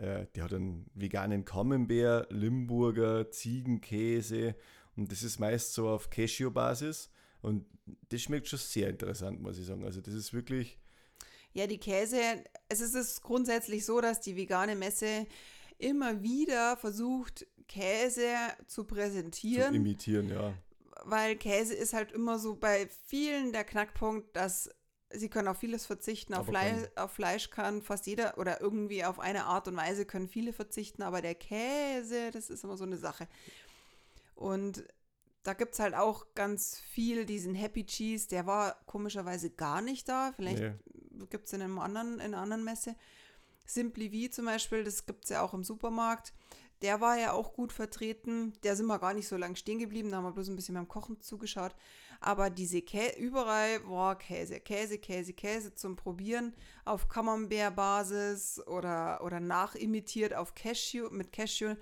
äh, 0.00 0.26
der 0.34 0.44
hat 0.44 0.54
einen 0.54 0.90
veganen 0.94 1.44
Camembert, 1.44 2.32
Limburger, 2.32 3.30
Ziegenkäse 3.30 4.54
und 4.96 5.12
das 5.12 5.22
ist 5.22 5.38
meist 5.38 5.74
so 5.74 5.88
auf 5.88 6.10
Cashew-Basis 6.10 7.10
und 7.42 7.66
das 8.08 8.22
schmeckt 8.22 8.48
schon 8.48 8.58
sehr 8.58 8.88
interessant, 8.88 9.40
muss 9.40 9.58
ich 9.58 9.66
sagen. 9.66 9.84
Also 9.84 10.00
das 10.00 10.14
ist 10.14 10.32
wirklich... 10.32 10.78
Ja, 11.52 11.66
die 11.66 11.78
Käse, 11.78 12.20
es 12.68 12.80
ist 12.80 13.22
grundsätzlich 13.22 13.84
so, 13.84 14.00
dass 14.00 14.20
die 14.20 14.36
vegane 14.36 14.76
Messe 14.76 15.26
immer 15.78 16.22
wieder 16.22 16.76
versucht, 16.76 17.46
Käse 17.66 18.34
zu 18.66 18.84
präsentieren. 18.84 19.70
Zu 19.70 19.76
imitieren, 19.76 20.28
ja. 20.28 20.54
Weil 21.04 21.36
Käse 21.36 21.74
ist 21.74 21.92
halt 21.92 22.12
immer 22.12 22.38
so 22.38 22.54
bei 22.54 22.88
vielen 23.06 23.52
der 23.52 23.64
Knackpunkt, 23.64 24.36
dass 24.36 24.70
Sie 25.12 25.28
können 25.28 25.48
auf 25.48 25.58
vieles 25.58 25.86
verzichten. 25.86 26.34
Auf, 26.34 26.46
Fleisch, 26.46 26.88
auf 26.94 27.12
Fleisch 27.12 27.50
kann 27.50 27.82
fast 27.82 28.06
jeder 28.06 28.38
oder 28.38 28.60
irgendwie 28.60 29.04
auf 29.04 29.18
eine 29.18 29.44
Art 29.44 29.66
und 29.66 29.76
Weise 29.76 30.04
können 30.04 30.28
viele 30.28 30.52
verzichten, 30.52 31.02
aber 31.02 31.20
der 31.20 31.34
Käse, 31.34 32.30
das 32.30 32.48
ist 32.48 32.62
immer 32.62 32.76
so 32.76 32.84
eine 32.84 32.96
Sache. 32.96 33.26
Und 34.36 34.84
da 35.42 35.54
gibt 35.54 35.74
es 35.74 35.80
halt 35.80 35.94
auch 35.94 36.26
ganz 36.34 36.80
viel 36.80 37.24
diesen 37.24 37.54
Happy 37.54 37.84
Cheese, 37.84 38.28
der 38.28 38.46
war 38.46 38.80
komischerweise 38.86 39.50
gar 39.50 39.80
nicht 39.80 40.08
da. 40.08 40.32
Vielleicht 40.36 40.62
nee. 40.62 41.26
gibt 41.30 41.46
es 41.46 41.52
in, 41.52 41.62
einem 41.62 41.78
anderen, 41.78 42.14
in 42.14 42.34
einer 42.34 42.38
anderen 42.38 42.64
Messe. 42.64 42.94
Simply 43.66 44.10
V 44.10 44.32
zum 44.32 44.46
Beispiel, 44.46 44.84
das 44.84 45.06
gibt 45.06 45.24
es 45.24 45.30
ja 45.30 45.42
auch 45.42 45.54
im 45.54 45.64
Supermarkt. 45.64 46.34
Der 46.82 47.00
war 47.00 47.18
ja 47.18 47.32
auch 47.32 47.52
gut 47.52 47.72
vertreten. 47.72 48.52
Der 48.62 48.76
sind 48.76 48.86
wir 48.86 48.98
gar 48.98 49.14
nicht 49.14 49.28
so 49.28 49.36
lange 49.36 49.56
stehen 49.56 49.78
geblieben, 49.78 50.10
da 50.10 50.18
haben 50.18 50.24
wir 50.24 50.32
bloß 50.32 50.48
ein 50.48 50.56
bisschen 50.56 50.74
beim 50.74 50.88
Kochen 50.88 51.20
zugeschaut. 51.20 51.74
Aber 52.20 52.50
diese 52.50 52.82
Käse, 52.82 53.18
überall 53.18 53.82
war 53.88 54.18
Käse, 54.18 54.60
Käse, 54.60 54.98
Käse, 54.98 55.32
Käse 55.32 55.74
zum 55.74 55.96
Probieren 55.96 56.54
auf 56.84 57.08
Camembert-Basis 57.08 58.60
oder, 58.66 59.24
oder 59.24 59.40
nachimitiert 59.40 60.34
auf 60.34 60.54
Cashew, 60.54 61.08
mit 61.10 61.32
Cashew. 61.32 61.74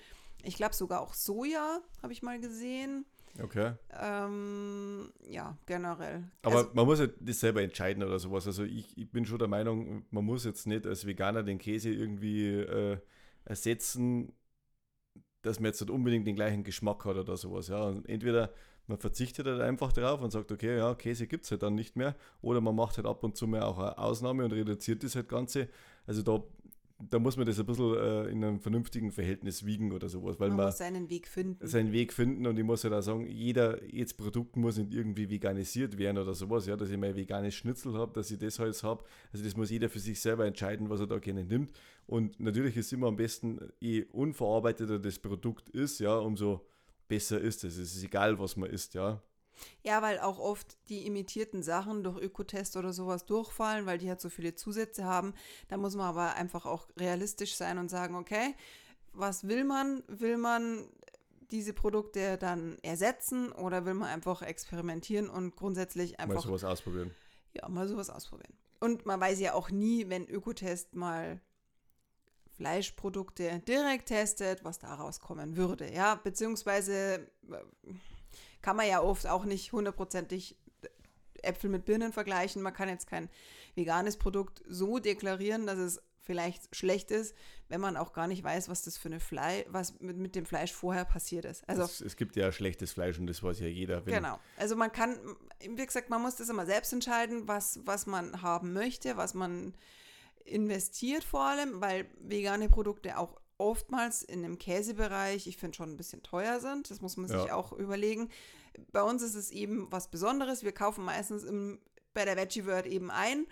Ich 0.45 0.55
glaube 0.55 0.75
sogar 0.75 1.01
auch 1.01 1.15
Soja, 1.15 1.81
habe 2.03 2.13
ich 2.13 2.23
mal 2.23 2.41
gesehen. 2.41 3.05
Okay. 3.43 3.73
Ähm, 4.01 5.13
ja, 5.29 5.57
generell. 5.67 6.25
Aber 6.43 6.57
also, 6.57 6.71
man 6.73 6.87
muss 6.87 7.01
ja 7.01 7.07
das 7.21 7.41
selber 7.41 7.63
entscheiden 7.63 8.03
oder 8.03 8.19
sowas. 8.19 8.47
Also 8.47 8.65
ich, 8.65 8.97
ich 8.97 9.11
bin 9.11 9.27
schon 9.27 9.39
der 9.39 9.49
Meinung, 9.49 10.05
man 10.11 10.25
muss 10.25 10.45
jetzt 10.45 10.67
nicht 10.67 10.87
als 10.87 11.07
Veganer 11.07 11.43
den 11.43 11.59
Käse 11.59 11.91
irgendwie 11.91 12.47
äh, 12.47 12.99
ersetzen, 13.45 14.33
dass 15.43 15.61
man 15.61 15.67
jetzt 15.67 15.81
nicht 15.81 15.91
unbedingt 15.91 16.27
den 16.27 16.37
gleichen 16.37 16.65
Geschmack 16.65 17.05
hat 17.05 17.17
oder 17.17 17.37
sowas. 17.37 17.69
Ja, 17.69 17.83
und 17.85 18.09
entweder 18.09 18.53
man 18.89 18.99
verzichtet 18.99 19.47
halt 19.47 19.61
einfach 19.61 19.93
darauf 19.93 20.23
und 20.23 20.31
sagt, 20.31 20.51
okay, 20.51 20.79
ja, 20.79 20.95
Käse 20.95 21.27
gibt 21.27 21.45
es 21.45 21.51
halt 21.51 21.63
dann 21.63 21.75
nicht 21.75 21.97
mehr. 21.97 22.17
Oder 22.41 22.61
man 22.61 22.75
macht 22.75 22.97
halt 22.97 23.07
ab 23.07 23.23
und 23.23 23.37
zu 23.37 23.47
mal 23.47 23.63
auch 23.63 23.79
eine 23.79 23.99
Ausnahme 23.99 24.45
und 24.45 24.53
reduziert 24.53 25.05
das 25.05 25.15
halt 25.15 25.29
Ganze. 25.29 25.69
Also 26.07 26.23
da, 26.23 26.43
da 27.11 27.19
muss 27.19 27.37
man 27.37 27.45
das 27.45 27.61
ein 27.61 27.67
bisschen 27.67 27.95
äh, 27.97 28.25
in 28.29 28.43
einem 28.43 28.61
vernünftigen 28.61 29.13
Verhältnis 29.13 29.67
wiegen 29.67 29.93
oder 29.93 30.09
sowas. 30.09 30.41
Weil 30.41 30.49
man, 30.49 30.57
man 30.57 30.67
muss 30.67 30.79
seinen 30.79 31.11
Weg 31.11 31.29
finden. 31.29 31.67
Seinen 31.67 31.93
Weg 31.93 32.15
finden 32.15 32.47
und 32.47 32.59
ich 32.59 32.65
muss 32.65 32.83
halt 32.83 32.95
auch 32.95 33.03
sagen, 33.03 33.27
jeder 33.27 33.85
jetzt 33.85 34.17
Produkt 34.17 34.57
muss 34.57 34.79
nicht 34.79 34.95
irgendwie 34.95 35.29
veganisiert 35.29 35.99
werden 35.99 36.17
oder 36.17 36.33
sowas, 36.35 36.67
ja, 36.67 36.75
dass 36.75 36.91
ich 36.91 36.97
mein 36.97 37.15
veganes 37.15 37.55
Schnitzel 37.55 37.93
habe, 37.95 38.13
dass 38.15 38.31
ich 38.31 38.39
das 38.39 38.59
halt 38.59 38.83
habe. 38.83 39.05
Also 39.33 39.45
das 39.45 39.55
muss 39.55 39.71
jeder 39.71 39.91
für 39.91 40.01
sich 40.01 40.19
selber 40.19 40.47
entscheiden, 40.47 40.89
was 40.89 41.01
er 41.01 41.07
da 41.07 41.19
gerne 41.19 41.45
nimmt. 41.45 41.79
Und 42.07 42.41
natürlich 42.41 42.77
ist 42.79 42.91
immer 42.95 43.09
am 43.09 43.17
besten, 43.17 43.61
je 43.81 44.05
unverarbeiteter 44.13 44.99
das 44.99 45.19
Produkt 45.19 45.69
ist, 45.69 46.01
ja, 46.01 46.17
umso 46.17 46.65
besser 47.09 47.41
ist 47.41 47.65
es. 47.65 47.77
Es 47.77 47.97
ist 47.97 48.05
egal, 48.05 48.39
was 48.39 48.57
man 48.57 48.71
isst, 48.71 48.95
ja. 48.95 49.23
Ja, 49.83 50.03
weil 50.03 50.21
auch 50.21 50.39
oft 50.39 50.77
die 50.89 51.07
imitierten 51.07 51.63
Sachen 51.63 52.05
durch 52.05 52.19
Ökotest 52.19 52.77
oder 52.77 52.93
sowas 52.93 53.27
durchfallen, 53.27 53.87
weil 53.87 53.99
die 53.99 54.09
halt 54.09 54.21
so 54.21 54.29
viele 54.29 54.55
Zusätze 54.55 55.05
haben. 55.05 55.35
Da 55.69 55.77
muss 55.77 55.97
man 55.97 56.07
aber 56.07 56.35
einfach 56.35 56.65
auch 56.67 56.89
realistisch 56.97 57.57
sein 57.57 57.79
und 57.79 57.89
sagen, 57.89 58.15
okay, 58.15 58.55
was 59.13 59.49
will 59.49 59.65
man? 59.65 60.05
Will 60.07 60.37
man 60.37 60.89
diese 61.51 61.73
Produkte 61.73 62.37
dann 62.39 62.79
ersetzen 62.83 63.51
oder 63.53 63.85
will 63.85 63.95
man 63.95 64.09
einfach 64.11 64.43
experimentieren 64.43 65.29
und 65.29 65.57
grundsätzlich 65.57 66.21
einfach. 66.21 66.37
Mal 66.37 66.43
sowas 66.43 66.65
ausprobieren. 66.65 67.11
Ja, 67.55 67.69
mal 67.69 67.89
sowas 67.89 68.11
ausprobieren. 68.11 68.53
Und 68.81 69.07
man 69.07 69.21
weiß 69.21 69.41
ja 69.41 69.55
auch 69.55 69.71
nie, 69.71 70.09
wenn 70.09 70.29
Ökotest 70.29 70.95
mal 70.95 71.41
Fleischprodukte 72.59 73.63
direkt 73.67 74.09
testet, 74.09 74.65
was 74.65 74.81
daraus 74.81 75.21
kommen 75.21 75.57
würde. 75.57 75.91
Ja, 75.93 76.17
beziehungsweise 76.17 77.29
äh, 77.51 77.95
kann 78.61 78.77
man 78.77 78.89
ja 78.89 79.01
oft 79.01 79.29
auch 79.29 79.45
nicht 79.45 79.73
hundertprozentig 79.73 80.57
Äpfel 81.43 81.71
mit 81.71 81.85
Birnen 81.85 82.13
vergleichen. 82.13 82.61
Man 82.61 82.75
kann 82.75 82.89
jetzt 82.89 83.07
kein 83.07 83.31
veganes 83.77 84.17
Produkt 84.17 84.61
so 84.69 84.99
deklarieren, 84.99 85.69
dass 85.69 85.79
es 85.79 86.03
vielleicht 86.21 86.75
schlecht 86.75 87.13
ist, 87.13 87.35
wenn 87.69 87.81
man 87.81 87.97
auch 87.97 88.13
gar 88.13 88.27
nicht 88.27 88.43
weiß, 88.43 88.69
was 88.69 88.83
das 88.83 88.99
für 88.99 89.09
eine 89.09 89.21
Fleisch, 89.21 89.65
was 89.69 90.01
mit, 90.01 90.17
mit 90.17 90.35
dem 90.35 90.45
Fleisch 90.45 90.73
vorher 90.73 91.05
passiert 91.05 91.45
ist. 91.45 91.67
Also 91.69 91.85
es, 91.85 92.01
es, 92.01 92.17
gibt 92.17 92.35
ja 92.35 92.51
schlechtes 92.51 92.93
Fleisch 92.93 93.19
und 93.21 93.29
das 93.29 93.41
weiß 93.43 93.61
ja 93.61 93.69
jeder. 93.69 94.03
genau. 94.03 94.39
Also 94.57 94.75
man 94.75 94.91
kann, 94.91 95.17
wie 95.61 95.87
gesagt, 95.87 96.11
man 96.11 96.21
muss 96.21 96.35
das 96.37 96.49
immer 96.49 96.67
selbst 96.67 96.93
entscheiden, 96.93 97.47
was, 97.47 97.81
was 97.85 98.07
man 98.07 98.43
haben 98.43 98.73
möchte, 98.73 99.17
was 99.17 99.33
man 99.33 99.75
investiert 100.49 101.25
vor 101.25 101.43
allem, 101.43 101.81
weil 101.81 102.07
vegane 102.21 102.69
Produkte 102.69 103.19
auch 103.19 103.41
oftmals 103.59 104.23
in 104.23 104.43
dem 104.43 104.59
Käsebereich, 104.59 105.47
ich 105.47 105.57
finde, 105.57 105.77
schon 105.77 105.91
ein 105.91 105.97
bisschen 105.97 106.23
teuer 106.23 106.61
sind. 106.61 106.91
Das 106.91 107.01
muss 107.01 107.17
man 107.17 107.29
sich 107.29 107.45
ja. 107.45 107.55
auch 107.55 107.73
überlegen. 107.73 108.31
Bei 108.93 109.03
uns 109.03 109.23
ist 109.23 109.35
es 109.35 109.51
eben 109.51 109.91
was 109.91 110.11
Besonderes. 110.11 110.63
Wir 110.63 110.73
kaufen 110.73 111.05
meistens 111.05 111.43
im, 111.43 111.81
bei 112.15 112.25
der 112.25 112.37
Veggie 112.37 112.67
World 112.67 112.87
eben 112.87 113.11
ein 113.11 113.47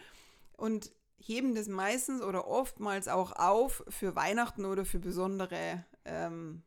und 0.57 0.93
heben 1.19 1.55
das 1.55 1.67
meistens 1.67 2.23
oder 2.23 2.47
oftmals 2.47 3.09
auch 3.09 3.33
auf 3.33 3.85
für 3.89 4.15
Weihnachten 4.15 4.65
oder 4.65 4.85
für 4.85 4.99
besondere 5.01 5.85
ähm, 6.05 6.63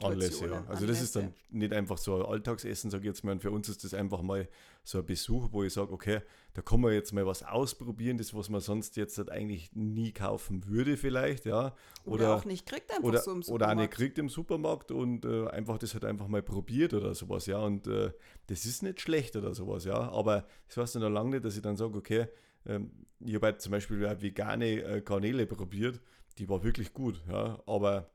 Anlässe, 0.00 0.46
ja. 0.46 0.58
Also 0.68 0.84
Anlässe. 0.84 0.86
das 0.86 1.02
ist 1.02 1.16
dann 1.16 1.34
nicht 1.50 1.72
einfach 1.72 1.98
so 1.98 2.16
ein 2.16 2.22
Alltagsessen, 2.22 2.90
sage 2.90 3.02
ich 3.02 3.08
jetzt 3.08 3.24
mal. 3.24 3.32
Und 3.32 3.42
für 3.42 3.50
uns 3.50 3.68
ist 3.68 3.84
das 3.84 3.94
einfach 3.94 4.22
mal 4.22 4.48
so 4.84 4.98
ein 4.98 5.06
Besuch, 5.06 5.48
wo 5.52 5.64
ich 5.64 5.72
sage, 5.72 5.92
okay, 5.92 6.20
da 6.54 6.62
kann 6.62 6.80
man 6.80 6.92
jetzt 6.92 7.12
mal 7.12 7.26
was 7.26 7.42
ausprobieren, 7.42 8.18
das, 8.18 8.34
was 8.34 8.48
man 8.48 8.60
sonst 8.60 8.96
jetzt 8.96 9.18
halt 9.18 9.30
eigentlich 9.30 9.72
nie 9.74 10.12
kaufen 10.12 10.66
würde 10.66 10.96
vielleicht, 10.96 11.44
ja. 11.44 11.74
Oder, 12.04 12.14
oder 12.14 12.36
auch 12.36 12.44
nicht 12.44 12.66
kriegt 12.66 12.90
einfach 12.90 13.08
oder, 13.08 13.20
so 13.20 13.32
im 13.32 13.42
Supermarkt. 13.42 13.62
Oder 13.62 13.72
auch 13.72 13.82
nicht 13.82 13.92
kriegt 13.92 14.18
im 14.18 14.28
Supermarkt 14.28 14.90
und 14.92 15.24
äh, 15.24 15.48
einfach 15.48 15.78
das 15.78 15.94
halt 15.94 16.04
einfach 16.04 16.28
mal 16.28 16.42
probiert 16.42 16.94
oder 16.94 17.14
sowas, 17.14 17.46
ja. 17.46 17.58
Und 17.58 17.86
äh, 17.88 18.12
das 18.46 18.64
ist 18.64 18.82
nicht 18.82 19.00
schlecht 19.00 19.36
oder 19.36 19.54
sowas, 19.54 19.84
ja. 19.84 20.10
Aber 20.10 20.46
das 20.68 20.76
heißt 20.76 20.94
dann 20.94 21.02
noch 21.02 21.10
lange 21.10 21.30
nicht, 21.30 21.44
dass 21.44 21.56
ich 21.56 21.62
dann 21.62 21.76
sage, 21.76 21.96
okay, 21.96 22.26
ähm, 22.66 22.90
ich 23.20 23.34
habe 23.34 23.46
halt 23.46 23.60
zum 23.60 23.72
Beispiel 23.72 24.06
eine 24.06 24.22
vegane 24.22 24.82
äh, 24.82 25.00
Garnele 25.00 25.46
probiert, 25.46 26.00
die 26.38 26.48
war 26.48 26.62
wirklich 26.62 26.92
gut, 26.92 27.22
ja. 27.28 27.60
Aber 27.66 28.10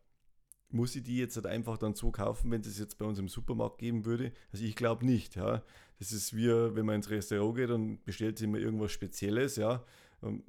muss 0.74 0.96
ich 0.96 1.04
die 1.04 1.18
jetzt 1.18 1.36
halt 1.36 1.48
einfach 1.48 1.78
dann 1.78 1.96
so 1.96 2.12
kaufen, 2.12 2.52
wenn 2.52 2.62
es 2.62 2.80
jetzt 2.80 2.98
bei 2.98 3.06
uns 3.06 3.20
im 3.20 3.28
Supermarkt 3.28 3.78
geben 3.78 4.06
würde? 4.06 4.32
Also 4.52 4.64
ich 4.66 4.76
glaube 4.76 5.06
nicht, 5.06 5.36
ja. 5.36 5.64
Das 6.00 6.12
ist 6.12 6.36
wie, 6.36 6.48
wenn 6.48 6.86
man 6.86 6.96
ins 6.96 7.10
Restaurant 7.10 7.56
geht 7.56 7.70
und 7.70 8.04
bestellt 8.06 8.38
sich 8.38 8.48
immer 8.48 8.58
irgendwas 8.58 8.92
Spezielles, 8.92 9.56
ja, 9.56 9.84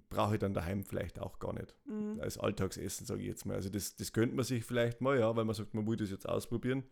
brauche 0.09 0.35
ich 0.35 0.41
dann 0.41 0.55
daheim 0.55 0.85
vielleicht 0.85 1.19
auch 1.19 1.39
gar 1.39 1.53
nicht. 1.53 1.75
Mhm. 1.87 2.21
Als 2.21 2.39
Alltagsessen, 2.39 3.07
sage 3.07 3.23
ich 3.23 3.29
jetzt 3.29 3.47
mal. 3.47 3.55
Also 3.55 3.69
das, 3.69 3.97
das 3.97 4.13
könnte 4.13 4.35
man 4.35 4.45
sich 4.45 4.65
vielleicht 4.65 5.01
mal, 5.01 5.19
ja, 5.19 5.35
weil 5.35 5.45
man 5.45 5.55
sagt, 5.55 5.75
man 5.75 5.87
will 5.87 5.97
das 5.97 6.11
jetzt 6.11 6.29
ausprobieren. 6.29 6.85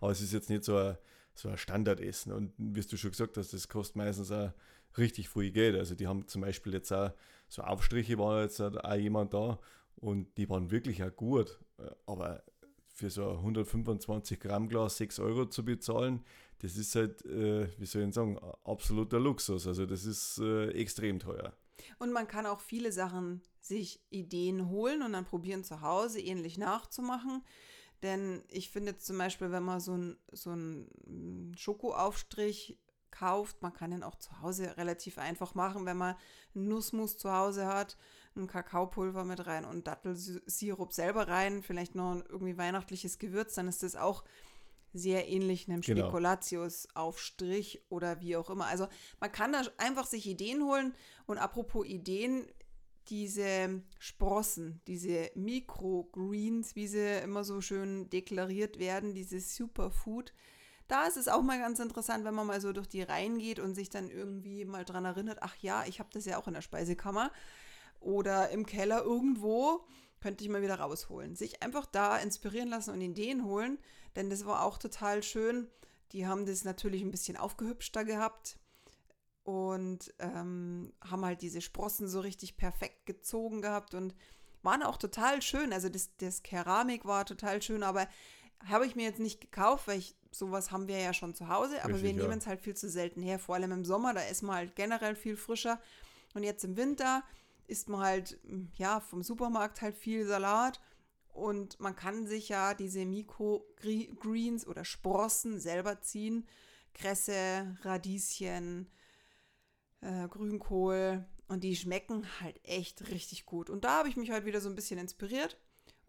Aber 0.00 0.10
es 0.10 0.20
ist 0.20 0.32
jetzt 0.32 0.50
nicht 0.50 0.64
so 0.64 0.76
ein, 0.76 0.96
so 1.34 1.48
ein 1.48 1.56
Standardessen. 1.56 2.32
Und 2.32 2.52
wie 2.56 2.80
du 2.80 2.96
schon 2.96 3.10
gesagt 3.10 3.36
hast, 3.36 3.52
das 3.52 3.68
kostet 3.68 3.96
meistens 3.96 4.30
auch 4.30 4.52
richtig 4.96 5.28
viel 5.28 5.50
Geld. 5.50 5.76
Also 5.76 5.94
die 5.94 6.06
haben 6.06 6.26
zum 6.26 6.42
Beispiel 6.42 6.72
jetzt 6.72 6.92
auch 6.92 7.12
so 7.48 7.62
Aufstriche, 7.62 8.18
war 8.18 8.42
jetzt 8.42 8.60
auch 8.60 8.94
jemand 8.94 9.34
da 9.34 9.58
und 10.00 10.36
die 10.36 10.48
waren 10.48 10.70
wirklich 10.70 11.02
auch 11.02 11.14
gut. 11.14 11.60
Aber 12.06 12.42
für 12.86 13.10
so 13.10 13.28
ein 13.30 13.36
125 13.36 14.40
Gramm 14.40 14.68
Glas 14.68 14.96
6 14.96 15.20
Euro 15.20 15.46
zu 15.46 15.64
bezahlen, 15.64 16.24
das 16.60 16.76
ist 16.76 16.94
halt, 16.96 17.24
äh, 17.24 17.68
wie 17.78 17.86
soll 17.86 18.02
ich 18.02 18.14
sagen, 18.14 18.38
absoluter 18.64 19.20
Luxus. 19.20 19.66
Also 19.66 19.86
das 19.86 20.04
ist 20.04 20.38
äh, 20.38 20.70
extrem 20.70 21.20
teuer. 21.20 21.52
Und 21.98 22.12
man 22.12 22.26
kann 22.26 22.46
auch 22.46 22.60
viele 22.60 22.90
Sachen 22.90 23.42
sich 23.60 24.02
Ideen 24.10 24.68
holen 24.68 25.02
und 25.02 25.12
dann 25.12 25.24
probieren 25.24 25.62
zu 25.62 25.80
Hause 25.80 26.20
ähnlich 26.20 26.58
nachzumachen. 26.58 27.44
Denn 28.02 28.42
ich 28.48 28.70
finde 28.70 28.92
jetzt 28.92 29.06
zum 29.06 29.18
Beispiel, 29.18 29.50
wenn 29.52 29.62
man 29.62 29.80
so 29.80 29.92
einen 29.92 30.16
so 30.32 30.50
einen 30.50 31.54
Schokoaufstrich 31.56 32.78
kauft, 33.10 33.62
man 33.62 33.72
kann 33.72 33.90
den 33.90 34.02
auch 34.02 34.16
zu 34.16 34.40
Hause 34.40 34.76
relativ 34.76 35.18
einfach 35.18 35.54
machen, 35.54 35.86
wenn 35.86 35.96
man 35.96 36.16
Nussmus 36.54 37.18
zu 37.18 37.32
Hause 37.32 37.66
hat, 37.66 37.96
ein 38.38 38.46
Kakaopulver 38.46 39.24
mit 39.24 39.46
rein 39.46 39.64
und 39.64 39.86
Dattelsirup 39.86 40.92
selber 40.92 41.28
rein, 41.28 41.62
vielleicht 41.62 41.94
noch 41.94 42.22
irgendwie 42.28 42.56
weihnachtliches 42.56 43.18
Gewürz, 43.18 43.54
dann 43.54 43.68
ist 43.68 43.82
das 43.82 43.96
auch 43.96 44.24
sehr 44.92 45.28
ähnlich 45.28 45.68
einem 45.68 45.82
genau. 45.82 46.06
Spekulatius-Aufstrich 46.06 47.82
oder 47.88 48.20
wie 48.20 48.36
auch 48.36 48.50
immer. 48.50 48.66
Also 48.66 48.88
man 49.20 49.32
kann 49.32 49.52
da 49.52 49.62
einfach 49.76 50.06
sich 50.06 50.26
Ideen 50.26 50.64
holen 50.64 50.94
und 51.26 51.38
apropos 51.38 51.86
Ideen, 51.86 52.46
diese 53.08 53.82
Sprossen, 53.98 54.80
diese 54.86 55.30
Microgreens, 55.34 56.76
wie 56.76 56.86
sie 56.86 57.20
immer 57.22 57.42
so 57.42 57.60
schön 57.60 58.10
deklariert 58.10 58.78
werden, 58.78 59.14
dieses 59.14 59.56
Superfood, 59.56 60.34
da 60.88 61.06
ist 61.06 61.16
es 61.16 61.28
auch 61.28 61.42
mal 61.42 61.58
ganz 61.58 61.78
interessant, 61.80 62.24
wenn 62.24 62.34
man 62.34 62.46
mal 62.46 62.60
so 62.60 62.72
durch 62.72 62.88
die 62.88 63.02
Reihen 63.02 63.38
geht 63.38 63.60
und 63.60 63.74
sich 63.74 63.90
dann 63.90 64.10
irgendwie 64.10 64.64
mal 64.64 64.84
dran 64.84 65.04
erinnert, 65.04 65.38
ach 65.42 65.54
ja, 65.56 65.84
ich 65.86 66.00
habe 66.00 66.08
das 66.12 66.24
ja 66.24 66.38
auch 66.38 66.48
in 66.48 66.54
der 66.54 66.62
Speisekammer 66.62 67.30
oder 68.00 68.50
im 68.50 68.66
Keller 68.66 69.02
irgendwo, 69.02 69.84
könnte 70.20 70.44
ich 70.44 70.50
mal 70.50 70.62
wieder 70.62 70.78
rausholen. 70.78 71.36
Sich 71.36 71.62
einfach 71.62 71.86
da 71.86 72.18
inspirieren 72.18 72.68
lassen 72.68 72.92
und 72.92 73.00
Ideen 73.00 73.44
holen, 73.44 73.78
denn 74.16 74.30
das 74.30 74.46
war 74.46 74.62
auch 74.62 74.78
total 74.78 75.22
schön. 75.22 75.68
Die 76.12 76.26
haben 76.26 76.46
das 76.46 76.64
natürlich 76.64 77.02
ein 77.02 77.10
bisschen 77.10 77.36
aufgehübschter 77.36 78.04
gehabt 78.04 78.58
und 79.44 80.12
ähm, 80.18 80.92
haben 81.02 81.24
halt 81.24 81.42
diese 81.42 81.60
Sprossen 81.60 82.08
so 82.08 82.20
richtig 82.20 82.56
perfekt 82.56 83.06
gezogen 83.06 83.62
gehabt 83.62 83.94
und 83.94 84.14
waren 84.62 84.82
auch 84.82 84.96
total 84.96 85.42
schön. 85.42 85.72
Also 85.72 85.88
das, 85.88 86.16
das 86.16 86.42
Keramik 86.42 87.04
war 87.04 87.24
total 87.24 87.62
schön, 87.62 87.82
aber 87.82 88.08
habe 88.66 88.86
ich 88.86 88.96
mir 88.96 89.04
jetzt 89.04 89.20
nicht 89.20 89.40
gekauft, 89.40 89.86
weil 89.86 89.98
ich 89.98 90.16
sowas 90.30 90.70
haben 90.70 90.88
wir 90.88 90.98
ja 90.98 91.14
schon 91.14 91.34
zu 91.34 91.48
Hause, 91.48 91.82
aber 91.82 91.94
Richtig, 91.94 92.16
wir 92.16 92.22
nehmen 92.22 92.38
es 92.38 92.46
halt 92.46 92.60
viel 92.60 92.76
zu 92.76 92.88
selten 92.88 93.22
her. 93.22 93.38
Vor 93.38 93.54
allem 93.54 93.72
im 93.72 93.84
Sommer, 93.84 94.14
da 94.14 94.20
ist 94.20 94.42
man 94.42 94.56
halt 94.56 94.76
generell 94.76 95.14
viel 95.14 95.36
frischer. 95.36 95.80
Und 96.34 96.42
jetzt 96.42 96.64
im 96.64 96.76
Winter 96.76 97.22
isst 97.68 97.88
man 97.88 98.00
halt, 98.00 98.38
ja, 98.74 99.00
vom 99.00 99.22
Supermarkt 99.22 99.82
halt 99.82 99.96
viel 99.96 100.26
Salat. 100.26 100.80
Und 101.28 101.78
man 101.78 101.94
kann 101.94 102.26
sich 102.26 102.48
ja 102.48 102.74
diese 102.74 103.04
Mikro-Greens 103.04 104.66
oder 104.66 104.84
Sprossen 104.84 105.60
selber 105.60 106.00
ziehen. 106.00 106.46
Kresse, 106.94 107.76
Radieschen, 107.82 108.90
äh, 110.00 110.26
Grünkohl. 110.28 111.24
Und 111.46 111.62
die 111.64 111.76
schmecken 111.76 112.26
halt 112.40 112.60
echt 112.64 113.08
richtig 113.10 113.46
gut. 113.46 113.70
Und 113.70 113.84
da 113.84 113.98
habe 113.98 114.08
ich 114.08 114.16
mich 114.16 114.30
halt 114.30 114.44
wieder 114.44 114.60
so 114.60 114.68
ein 114.68 114.74
bisschen 114.74 114.98
inspiriert. 114.98 115.58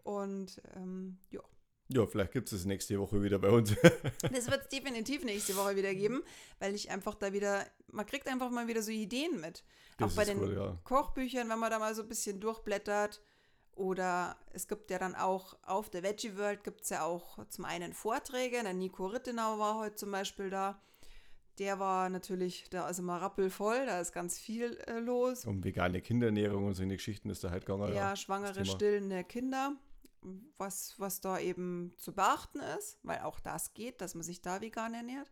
Und 0.04 0.62
ähm, 0.76 1.20
ja, 1.30 1.42
ja, 1.92 2.06
vielleicht 2.06 2.34
gibt 2.34 2.48
es 2.48 2.54
es 2.54 2.66
nächste 2.66 3.00
Woche 3.00 3.22
wieder 3.24 3.40
bei 3.40 3.50
uns. 3.50 3.74
das 4.22 4.50
wird 4.50 4.62
es 4.62 4.68
definitiv 4.70 5.24
nächste 5.24 5.56
Woche 5.56 5.76
wieder 5.76 5.94
geben, 5.96 6.22
weil 6.60 6.76
ich 6.76 6.92
einfach 6.92 7.16
da 7.16 7.34
wieder, 7.34 7.66
man 7.92 8.06
kriegt 8.06 8.28
einfach 8.28 8.52
mal 8.52 8.68
wieder 8.68 8.84
so 8.84 8.92
Ideen 8.92 9.42
mit. 9.42 9.64
Das 9.98 10.12
Auch 10.12 10.16
bei 10.16 10.26
den 10.26 10.40
cool, 10.40 10.54
ja. 10.54 10.78
Kochbüchern, 10.84 11.50
wenn 11.50 11.58
man 11.58 11.72
da 11.72 11.80
mal 11.80 11.96
so 11.96 12.04
ein 12.04 12.08
bisschen 12.08 12.40
durchblättert. 12.40 13.22
Oder 13.74 14.38
es 14.52 14.68
gibt 14.68 14.92
ja 14.92 15.00
dann 15.00 15.16
auch 15.16 15.58
auf 15.64 15.90
der 15.90 16.04
Veggie 16.04 16.38
World 16.38 16.64
gibt 16.64 16.82
es 16.82 16.90
ja 16.90 17.06
auch 17.06 17.44
zum 17.48 17.66
einen 17.66 17.94
Vorträge. 17.94 18.62
Der 18.62 18.74
Nico 18.74 19.08
Rittenau 19.08 19.58
war 19.58 19.80
heute 19.80 19.96
zum 19.96 20.12
Beispiel 20.12 20.50
da. 20.50 20.80
Der 21.58 21.80
war 21.80 22.10
natürlich, 22.10 22.70
da 22.70 22.88
ist 22.88 23.00
immer 23.00 23.22
rappelvoll, 23.22 23.86
da 23.86 24.00
ist 24.00 24.14
ganz 24.14 24.38
viel 24.38 24.78
äh, 24.86 25.00
los. 25.00 25.46
Um 25.46 25.64
vegane 25.64 26.02
Kinderernährung 26.02 26.68
und 26.68 26.76
so 26.76 26.84
eine 26.84 26.96
Geschichten 26.96 27.30
ist 27.30 27.44
da 27.44 27.50
halt 27.50 27.66
gegangen. 27.66 27.90
Ja, 27.90 28.12
ja 28.12 28.16
schwangere, 28.16 28.64
stillende 28.66 29.24
Kinder 29.24 29.76
was, 30.58 31.00
was 31.00 31.22
da 31.22 31.40
eben 31.40 31.94
zu 31.98 32.14
beachten 32.14 32.60
ist, 32.78 33.00
weil 33.04 33.22
auch 33.22 33.40
das 33.40 33.74
geht, 33.74 34.02
dass 34.02 34.16
man 34.16 34.24
sich 34.24 34.42
da 34.42 34.62
vegan 34.62 34.94
ernährt. 34.94 35.32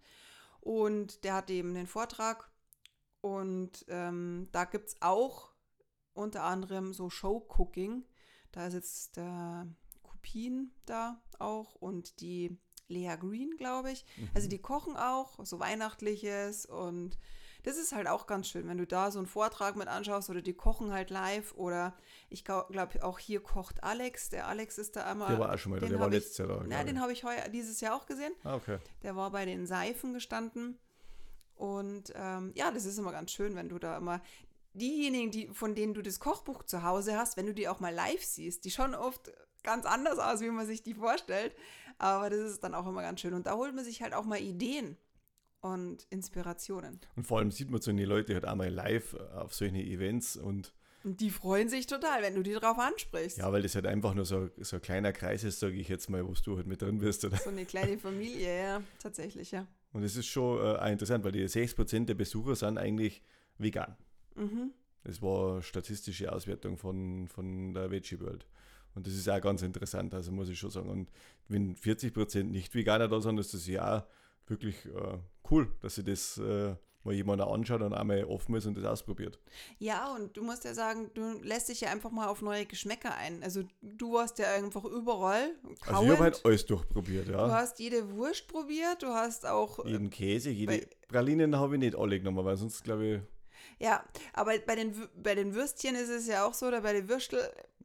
Und 0.60 1.24
der 1.24 1.36
hat 1.36 1.50
eben 1.50 1.74
den 1.74 1.88
Vortrag 1.88 2.50
und 3.22 3.86
ähm, 3.88 4.48
da 4.51 4.65
gibt 4.65 4.89
es 4.89 5.02
auch 5.02 5.52
unter 6.13 6.43
anderem 6.43 6.93
so 6.93 7.10
Show-Cooking. 7.10 8.06
Da 8.52 8.67
ist 8.67 8.73
jetzt 8.73 9.17
der 9.17 9.67
Kupin 10.04 10.71
da 10.86 11.21
auch 11.39 11.76
und 11.76 12.21
die 12.21 12.58
Lea 12.88 13.15
Green, 13.19 13.52
glaube 13.58 13.91
ich. 13.91 14.06
Also 14.06 14.21
mhm. 14.21 14.30
Also 14.36 14.50
die 14.50 14.62
kochen 14.62 14.97
auch, 14.97 15.43
so 15.45 15.60
Weihnachtliches 15.60 16.65
und 16.65 17.17
das 17.67 17.77
ist 17.77 17.91
halt 17.91 18.08
auch 18.08 18.27
ganz 18.27 18.47
schön, 18.47 18.65
wenn 18.69 18.77
du 18.77 18.88
da 18.88 19.12
so 19.12 19.19
einen 19.19 19.27
Vortrag 19.27 19.75
mit 19.75 19.89
anschaust 19.89 20.30
oder 20.30 20.41
die 20.41 20.53
kochen 20.53 20.93
halt 20.93 21.10
live 21.10 21.53
oder 21.56 21.93
ich 22.30 22.45
glaube 22.45 22.88
auch 23.01 23.19
hier 23.19 23.43
kocht 23.43 23.84
Alex. 23.84 24.30
Der 24.30 24.47
Alex 24.47 24.77
ist 24.77 24.95
da 24.95 25.03
einmal. 25.03 25.27
Der 25.27 25.39
war 25.39 25.53
auch 25.53 25.58
schon 25.58 25.73
mal 25.73 25.82
da, 25.82 25.88
der 25.88 25.99
war 25.99 26.10
letztes 26.10 26.38
Jahr 26.38 26.47
da. 26.47 26.65
Ja, 26.69 26.86
den 26.86 27.01
habe 27.01 27.12
ich 27.12 27.25
heuer, 27.25 27.49
dieses 27.49 27.82
Jahr 27.82 27.93
auch 27.93 28.06
gesehen. 28.06 28.32
Ah, 28.45 28.56
okay. 28.56 28.77
Der 29.03 29.17
war 29.17 29.32
bei 29.32 29.43
den 29.43 29.67
Seifen 29.67 30.13
gestanden. 30.13 30.80
Und 31.56 32.13
ähm, 32.15 32.53
ja, 32.56 32.71
das 32.71 32.86
ist 32.86 32.99
immer 32.99 33.12
ganz 33.12 33.32
schön, 33.32 33.53
wenn 33.58 33.67
du 33.67 33.80
da 33.80 33.97
immer 33.97 34.21
diejenigen, 34.71 35.32
die, 35.32 35.49
von 35.49 35.75
denen 35.75 35.93
du 35.93 36.01
das 36.01 36.21
Kochbuch 36.21 36.63
zu 36.63 36.84
Hause 36.84 37.17
hast, 37.17 37.36
wenn 37.36 37.47
du 37.47 37.53
die 37.53 37.67
auch 37.67 37.82
mal 37.82 37.93
live 37.93 38.23
siehst, 38.23 38.63
die 38.63 38.71
schauen 38.71 38.95
oft 38.95 39.34
ganz 39.63 39.86
anders 39.86 40.19
aus, 40.19 40.39
wie 40.39 40.49
man 40.51 40.65
sich 40.65 40.84
die 40.84 40.93
vorstellt. 40.93 41.53
Aber 41.97 42.30
das 42.30 42.39
ist 42.39 42.63
dann 42.63 42.75
auch 42.75 42.88
immer 42.88 43.01
ganz 43.01 43.19
schön. 43.19 43.34
Und 43.34 43.45
da 43.45 43.56
holt 43.56 43.75
man 43.75 43.84
sich 43.84 44.01
halt 44.01 44.13
auch 44.13 44.23
mal 44.23 44.39
Ideen 44.39 44.97
und 45.73 46.06
Inspirationen. 46.10 46.99
Und 47.15 47.25
vor 47.25 47.39
allem 47.39 47.51
sieht 47.51 47.69
man 47.69 47.82
so 47.82 47.91
eine 47.91 48.06
Leute 48.06 48.34
halt 48.34 48.45
einmal 48.45 48.69
live 48.69 49.13
auf 49.36 49.53
solchen 49.53 49.77
Events 49.77 50.38
und 50.38 50.73
die 51.03 51.30
freuen 51.30 51.69
sich 51.69 51.88
total, 51.88 52.21
wenn 52.21 52.36
du 52.36 52.43
die 52.43 52.53
drauf 52.53 52.77
ansprichst. 52.77 53.38
Ja, 53.38 53.51
weil 53.51 53.62
das 53.62 53.75
halt 53.75 53.86
einfach 53.86 54.13
nur 54.13 54.25
so, 54.25 54.49
so 54.58 54.75
ein 54.75 54.82
kleiner 54.82 55.13
Kreis 55.13 55.43
ist, 55.43 55.60
sage 55.60 55.75
ich 55.75 55.88
jetzt 55.88 56.10
mal, 56.10 56.27
wo 56.27 56.34
du 56.34 56.58
halt 56.58 56.67
mit 56.67 56.82
drin 56.82 56.97
bist. 56.97 57.23
Oder? 57.23 57.38
So 57.38 57.49
eine 57.49 57.65
kleine 57.65 57.97
Familie, 57.97 58.58
ja, 58.58 58.82
tatsächlich, 58.99 59.51
ja. 59.51 59.67
Und 59.93 60.03
das 60.03 60.15
ist 60.15 60.25
schon 60.25 60.60
äh, 60.60 60.91
interessant, 60.91 61.23
weil 61.23 61.32
die 61.32 61.47
6% 61.47 62.06
der 62.06 62.15
Besucher 62.15 62.56
sind 62.56 62.77
eigentlich 62.77 63.21
vegan. 63.58 63.95
Mhm. 64.36 64.71
Das 65.03 65.21
war 65.21 65.62
statistische 65.62 66.32
Auswertung 66.32 66.77
von, 66.77 67.27
von 67.30 67.73
der 67.73 67.89
Veggie 67.89 68.19
World. 68.19 68.45
Und 68.93 69.08
das 69.08 69.13
ist 69.13 69.30
auch 69.30 69.39
ganz 69.39 69.62
interessant, 69.62 70.13
also 70.13 70.32
muss 70.32 70.49
ich 70.49 70.60
schon 70.60 70.71
sagen. 70.71 70.89
Und 70.89 71.10
wenn 71.47 71.75
40% 71.75 72.43
nicht 72.43 72.75
Veganer 72.75 73.08
da 73.08 73.21
sind, 73.21 73.38
ist 73.38 73.53
das 73.53 73.67
ja 73.67 73.99
auch 73.99 74.03
wirklich 74.50 74.86
äh, 74.86 75.18
cool, 75.52 75.72
dass 75.82 75.96
sie 75.96 76.04
das 76.04 76.38
äh, 76.38 76.76
mal 77.04 77.14
jemand 77.14 77.42
anschaut 77.42 77.82
und 77.82 77.94
einmal 77.94 78.24
offen 78.26 78.56
ist 78.56 78.66
und 78.66 78.78
das 78.78 78.86
ausprobiert. 78.86 79.40
Ja, 79.80 80.14
und 80.14 80.36
du 80.36 80.44
musst 80.44 80.66
ja 80.66 80.74
sagen, 80.74 81.10
du 81.14 81.40
lässt 81.42 81.70
dich 81.70 81.82
ja 81.82 81.90
einfach 81.90 82.12
mal 82.12 82.28
auf 82.28 82.42
neue 82.42 82.66
Geschmäcker 82.66 83.16
ein. 83.16 83.42
Also 83.44 83.64
du 83.82 84.14
warst 84.14 84.38
ja 84.40 84.54
einfach 84.54 84.84
überall. 84.84 85.56
Kauend. 85.64 85.88
Also 85.88 86.04
ich 86.04 86.10
habe 86.10 86.24
halt 86.24 86.46
alles 86.46 86.66
durchprobiert, 86.66 87.28
ja. 87.30 87.46
Du 87.46 87.54
hast 87.54 87.80
jede 87.80 88.12
Wurst 88.12 88.48
probiert, 88.48 89.02
du 89.02 89.08
hast 89.08 89.46
auch. 89.46 89.84
Äh, 89.86 89.92
Jeden 89.92 90.10
Käse, 90.10 90.50
jede 90.50 90.88
Pralinen 91.08 91.56
habe 91.58 91.76
ich 91.76 91.80
nicht 91.80 91.96
alle 91.96 92.20
genommen, 92.20 92.46
weil 92.46 92.58
sonst 92.58 92.84
glaube 92.84 93.06
ich. 93.06 93.22
Ja, 93.80 94.04
aber 94.34 94.58
bei 94.60 94.76
den, 94.76 94.94
bei 95.16 95.36
den 95.36 95.54
Würstchen 95.54 95.96
ist 95.96 96.10
es 96.10 96.28
ja 96.28 96.46
auch 96.46 96.54
so, 96.54 96.68
oder 96.68 96.82
bei 96.82 96.94
den 96.94 97.08
Würstel. 97.08 97.40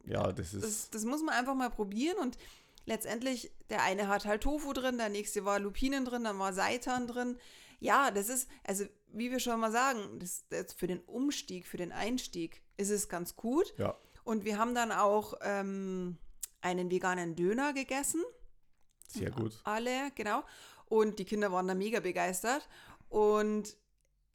Ja, 0.04 0.32
das 0.32 0.54
ist. 0.54 0.64
Das, 0.64 0.90
das 0.90 1.04
muss 1.04 1.22
man 1.22 1.34
einfach 1.34 1.54
mal 1.54 1.70
probieren 1.70 2.18
und 2.18 2.36
letztendlich, 2.84 3.52
der 3.70 3.82
eine 3.82 4.08
hat 4.08 4.24
halt 4.24 4.42
Tofu 4.42 4.72
drin, 4.72 4.98
der 4.98 5.08
nächste 5.08 5.44
war 5.44 5.58
Lupinen 5.58 6.04
drin, 6.04 6.24
dann 6.24 6.38
war 6.38 6.52
Seitan 6.52 7.06
drin. 7.06 7.38
Ja, 7.80 8.10
das 8.10 8.28
ist, 8.28 8.48
also 8.64 8.84
wie 9.08 9.30
wir 9.30 9.40
schon 9.40 9.60
mal 9.60 9.72
sagen, 9.72 10.18
das, 10.18 10.44
das 10.48 10.72
für 10.72 10.86
den 10.86 11.00
Umstieg, 11.00 11.66
für 11.66 11.76
den 11.76 11.92
Einstieg 11.92 12.62
ist 12.76 12.90
es 12.90 13.08
ganz 13.08 13.36
gut. 13.36 13.74
Ja. 13.78 13.96
Und 14.24 14.44
wir 14.44 14.58
haben 14.58 14.74
dann 14.74 14.92
auch 14.92 15.34
ähm, 15.42 16.16
einen 16.60 16.90
veganen 16.90 17.34
Döner 17.34 17.72
gegessen. 17.72 18.22
Sehr 19.08 19.30
gut. 19.30 19.60
Alle, 19.64 20.10
genau. 20.14 20.42
Und 20.86 21.18
die 21.18 21.24
Kinder 21.24 21.52
waren 21.52 21.66
da 21.66 21.74
mega 21.74 22.00
begeistert. 22.00 22.68
Und 23.08 23.76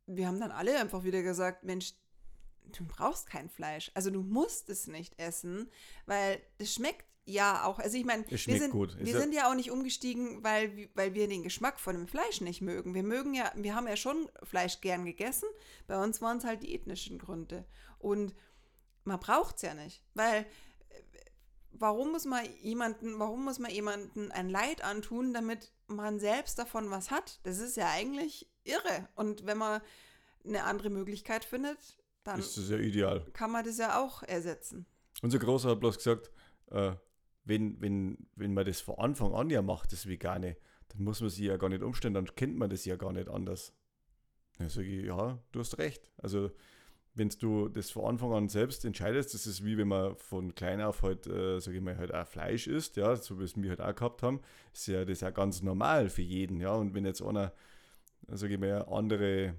wir 0.05 0.27
haben 0.27 0.39
dann 0.39 0.51
alle 0.51 0.77
einfach 0.79 1.03
wieder 1.03 1.21
gesagt, 1.21 1.63
Mensch, 1.63 1.93
du 2.77 2.85
brauchst 2.85 3.27
kein 3.27 3.49
Fleisch. 3.49 3.91
Also 3.93 4.09
du 4.09 4.21
musst 4.21 4.69
es 4.69 4.87
nicht 4.87 5.19
essen, 5.19 5.69
weil 6.05 6.41
es 6.57 6.73
schmeckt 6.73 7.05
ja 7.27 7.65
auch. 7.65 7.77
Also 7.77 7.97
ich 7.97 8.05
meine, 8.05 8.25
wir, 8.27 8.37
sind, 8.37 8.73
wir 8.73 9.19
sind 9.19 9.33
ja 9.33 9.49
auch 9.49 9.55
nicht 9.55 9.69
umgestiegen, 9.69 10.43
weil, 10.43 10.89
weil 10.95 11.13
wir 11.13 11.27
den 11.27 11.43
Geschmack 11.43 11.79
von 11.79 11.95
dem 11.95 12.07
Fleisch 12.07 12.41
nicht 12.41 12.61
mögen. 12.61 12.95
Wir 12.95 13.03
mögen 13.03 13.33
ja, 13.33 13.51
wir 13.55 13.75
haben 13.75 13.87
ja 13.87 13.97
schon 13.97 14.29
Fleisch 14.43 14.81
gern 14.81 15.05
gegessen. 15.05 15.47
Bei 15.85 16.01
uns 16.01 16.21
waren 16.21 16.37
es 16.37 16.45
halt 16.45 16.63
die 16.63 16.73
ethnischen 16.73 17.19
Gründe. 17.19 17.65
Und 17.99 18.33
man 19.03 19.19
braucht 19.19 19.57
es 19.57 19.61
ja 19.61 19.73
nicht, 19.73 20.03
weil 20.13 20.45
warum 21.71 22.11
muss 22.11 22.25
man 22.25 22.45
jemanden, 22.61 23.19
warum 23.19 23.43
muss 23.43 23.59
man 23.59 23.71
jemanden 23.71 24.31
ein 24.31 24.49
Leid 24.49 24.83
antun, 24.83 25.33
damit 25.33 25.71
man 25.87 26.19
selbst 26.19 26.57
davon 26.57 26.89
was 26.89 27.11
hat? 27.11 27.39
Das 27.43 27.59
ist 27.59 27.77
ja 27.77 27.89
eigentlich 27.89 28.49
irre. 28.63 29.09
Und 29.15 29.45
wenn 29.45 29.57
man 29.57 29.81
eine 30.45 30.63
andere 30.63 30.89
Möglichkeit 30.89 31.43
findet, 31.43 31.97
dann 32.23 32.39
ist 32.39 32.57
das 32.57 32.69
ja 32.69 32.77
ideal. 32.77 33.25
kann 33.33 33.51
man 33.51 33.65
das 33.65 33.77
ja 33.77 34.01
auch 34.01 34.23
ersetzen. 34.23 34.85
Unser 35.21 35.39
Großer 35.39 35.69
hat 35.69 35.79
bloß 35.79 35.97
gesagt, 35.97 36.31
äh, 36.71 36.93
wenn, 37.47 37.79
wenn, 37.81 38.27
wenn 38.35 38.53
man 38.53 38.65
das 38.65 38.81
von 38.81 38.95
Anfang 38.99 39.33
an 39.33 39.49
ja 39.49 39.61
macht, 39.61 39.91
das 39.91 40.07
Vegane, 40.07 40.57
dann 40.89 41.03
muss 41.03 41.21
man 41.21 41.29
sich 41.29 41.45
ja 41.45 41.57
gar 41.57 41.69
nicht 41.69 41.83
umstellen, 41.83 42.13
dann 42.13 42.33
kennt 42.35 42.57
man 42.57 42.69
das 42.69 42.85
ja 42.85 42.95
gar 42.95 43.13
nicht 43.13 43.29
anders. 43.29 43.73
Dann 44.57 44.69
sage 44.69 44.87
ich, 44.87 45.05
ja, 45.05 45.39
du 45.51 45.59
hast 45.59 45.77
recht. 45.77 46.11
Also 46.17 46.51
wenn 47.17 47.29
du 47.29 47.67
das 47.67 47.89
von 47.89 48.05
Anfang 48.05 48.33
an 48.33 48.49
selbst 48.49 48.85
entscheidest, 48.85 49.33
das 49.33 49.47
ist 49.47 49.65
wie 49.65 49.77
wenn 49.77 49.87
man 49.87 50.15
von 50.17 50.53
klein 50.53 50.81
auf 50.81 51.01
halt, 51.01 51.25
äh, 51.27 51.59
sage 51.59 51.77
ich 51.77 51.83
mal, 51.83 51.97
halt 51.97 52.13
auch 52.13 52.27
Fleisch 52.27 52.67
isst, 52.67 52.95
ja, 52.97 53.15
so 53.15 53.39
wie 53.39 53.43
es 53.43 53.55
wir 53.55 53.69
halt 53.69 53.81
auch 53.81 53.95
gehabt 53.95 54.21
haben, 54.23 54.39
ist 54.73 54.87
ja 54.87 55.03
das 55.03 55.21
ja 55.21 55.31
ganz 55.31 55.61
normal 55.61 56.09
für 56.09 56.21
jeden, 56.21 56.59
ja. 56.59 56.75
Und 56.75 56.93
wenn 56.93 57.05
jetzt 57.05 57.21
einer, 57.23 57.53
sage 58.27 58.53
ich 58.53 58.59
mal, 58.59 58.83
andere 58.83 59.55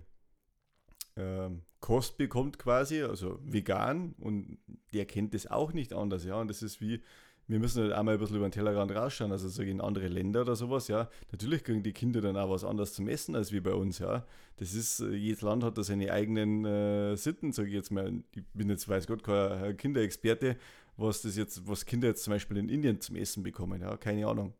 ähm, 1.16 1.62
Kost 1.80 2.16
bekommt 2.16 2.58
quasi, 2.58 3.02
also 3.02 3.38
vegan, 3.42 4.14
und 4.20 4.58
der 4.92 5.06
kennt 5.06 5.34
das 5.34 5.48
auch 5.48 5.72
nicht 5.72 5.92
anders, 5.92 6.24
ja. 6.24 6.40
Und 6.40 6.48
das 6.48 6.62
ist 6.62 6.80
wie, 6.80 7.02
wir 7.48 7.58
müssen 7.58 7.82
halt 7.82 7.92
einmal 7.92 8.14
ein 8.14 8.20
bisschen 8.20 8.36
über 8.36 8.46
den 8.46 8.52
Tellerrand 8.52 8.90
rausschauen, 8.94 9.32
also 9.32 9.48
so 9.48 9.62
in 9.62 9.80
andere 9.80 10.08
Länder 10.08 10.42
oder 10.42 10.54
sowas, 10.54 10.86
ja. 10.88 11.08
Natürlich 11.32 11.64
kriegen 11.64 11.82
die 11.82 11.92
Kinder 11.92 12.20
dann 12.20 12.36
auch 12.36 12.50
was 12.50 12.62
anderes 12.62 12.92
zum 12.92 13.08
Essen 13.08 13.34
als 13.34 13.52
wie 13.52 13.60
bei 13.60 13.72
uns, 13.72 13.98
ja. 13.98 14.26
Das 14.56 14.74
ist, 14.74 15.00
äh, 15.00 15.14
jedes 15.14 15.40
Land 15.40 15.64
hat 15.64 15.78
da 15.78 15.82
seine 15.82 16.12
eigenen 16.12 16.66
äh, 16.66 17.16
Sitten, 17.16 17.52
sage 17.52 17.68
ich 17.68 17.74
jetzt 17.74 17.90
mal. 17.90 18.22
Ich 18.34 18.44
bin 18.52 18.68
jetzt, 18.68 18.86
weiß 18.86 19.06
Gott, 19.06 19.22
kein 19.22 19.76
Kinderexperte, 19.78 20.56
was 20.98 21.22
das 21.22 21.36
jetzt, 21.36 21.66
was 21.66 21.86
Kinder 21.86 22.08
jetzt 22.08 22.22
zum 22.22 22.34
Beispiel 22.34 22.58
in 22.58 22.68
Indien 22.68 23.00
zum 23.00 23.16
Essen 23.16 23.42
bekommen, 23.42 23.80
ja. 23.80 23.96
Keine 23.96 24.26
Ahnung. 24.26 24.52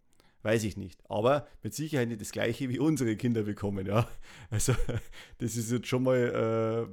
Weiß 0.43 0.65
ich 0.65 0.77
nicht. 0.77 1.03
Aber 1.11 1.47
mit 1.63 1.75
Sicherheit 1.75 2.09
nicht 2.09 2.21
das 2.21 2.33
gleiche 2.33 2.69
wie 2.71 2.79
unsere 2.79 3.17
Kinder 3.17 3.43
bekommen, 3.43 3.87
ja. 3.87 4.09
Also, 4.51 4.73
das 5.39 5.57
ist 5.57 5.71
jetzt 5.71 5.89
schon 5.89 6.05
mal 6.05 6.17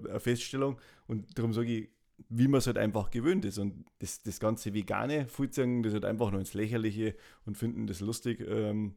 äh, 0.05 0.09
eine 0.09 0.19
Feststellung. 0.19 0.77
Und 1.07 1.37
darum 1.37 1.53
sage 1.53 1.71
ich, 1.71 1.89
wie 2.29 2.47
man 2.47 2.59
es 2.59 2.67
halt 2.67 2.77
einfach 2.77 3.11
gewöhnt 3.11 3.45
ist. 3.45 3.57
Und 3.57 3.85
das, 3.99 4.21
das 4.23 4.39
ganze 4.39 4.73
vegane 4.73 5.27
Fußzeigen, 5.27 5.83
das 5.83 5.93
halt 5.93 6.05
einfach 6.05 6.31
nur 6.31 6.39
ins 6.39 6.53
Lächerliche 6.53 7.15
und 7.45 7.57
finden 7.57 7.87
das 7.87 7.99
lustig. 7.99 8.41
Ähm, 8.47 8.95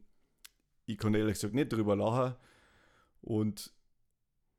ich 0.85 0.97
kann 0.97 1.13
ehrlich 1.13 1.33
gesagt 1.33 1.53
nicht 1.53 1.71
drüber 1.71 1.95
lachen. 1.95 2.35
Und 3.21 3.73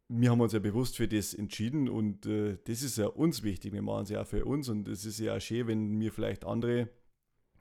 wir 0.08 0.30
haben 0.30 0.40
uns 0.40 0.52
ja 0.52 0.58
bewusst 0.58 0.96
für 0.96 1.08
das 1.08 1.34
entschieden 1.34 1.88
und 1.88 2.26
äh, 2.26 2.58
das 2.64 2.82
ist 2.82 2.98
ja 2.98 3.06
uns 3.06 3.42
wichtig. 3.42 3.72
Wir 3.72 3.82
machen 3.82 4.02
es 4.02 4.10
ja 4.10 4.22
auch 4.22 4.26
für 4.26 4.44
uns 4.44 4.68
und 4.68 4.88
es 4.88 5.04
ist 5.04 5.20
ja 5.20 5.36
auch 5.36 5.40
schön, 5.40 5.68
wenn 5.68 6.00
wir 6.00 6.12
vielleicht 6.12 6.44
andere 6.44 6.88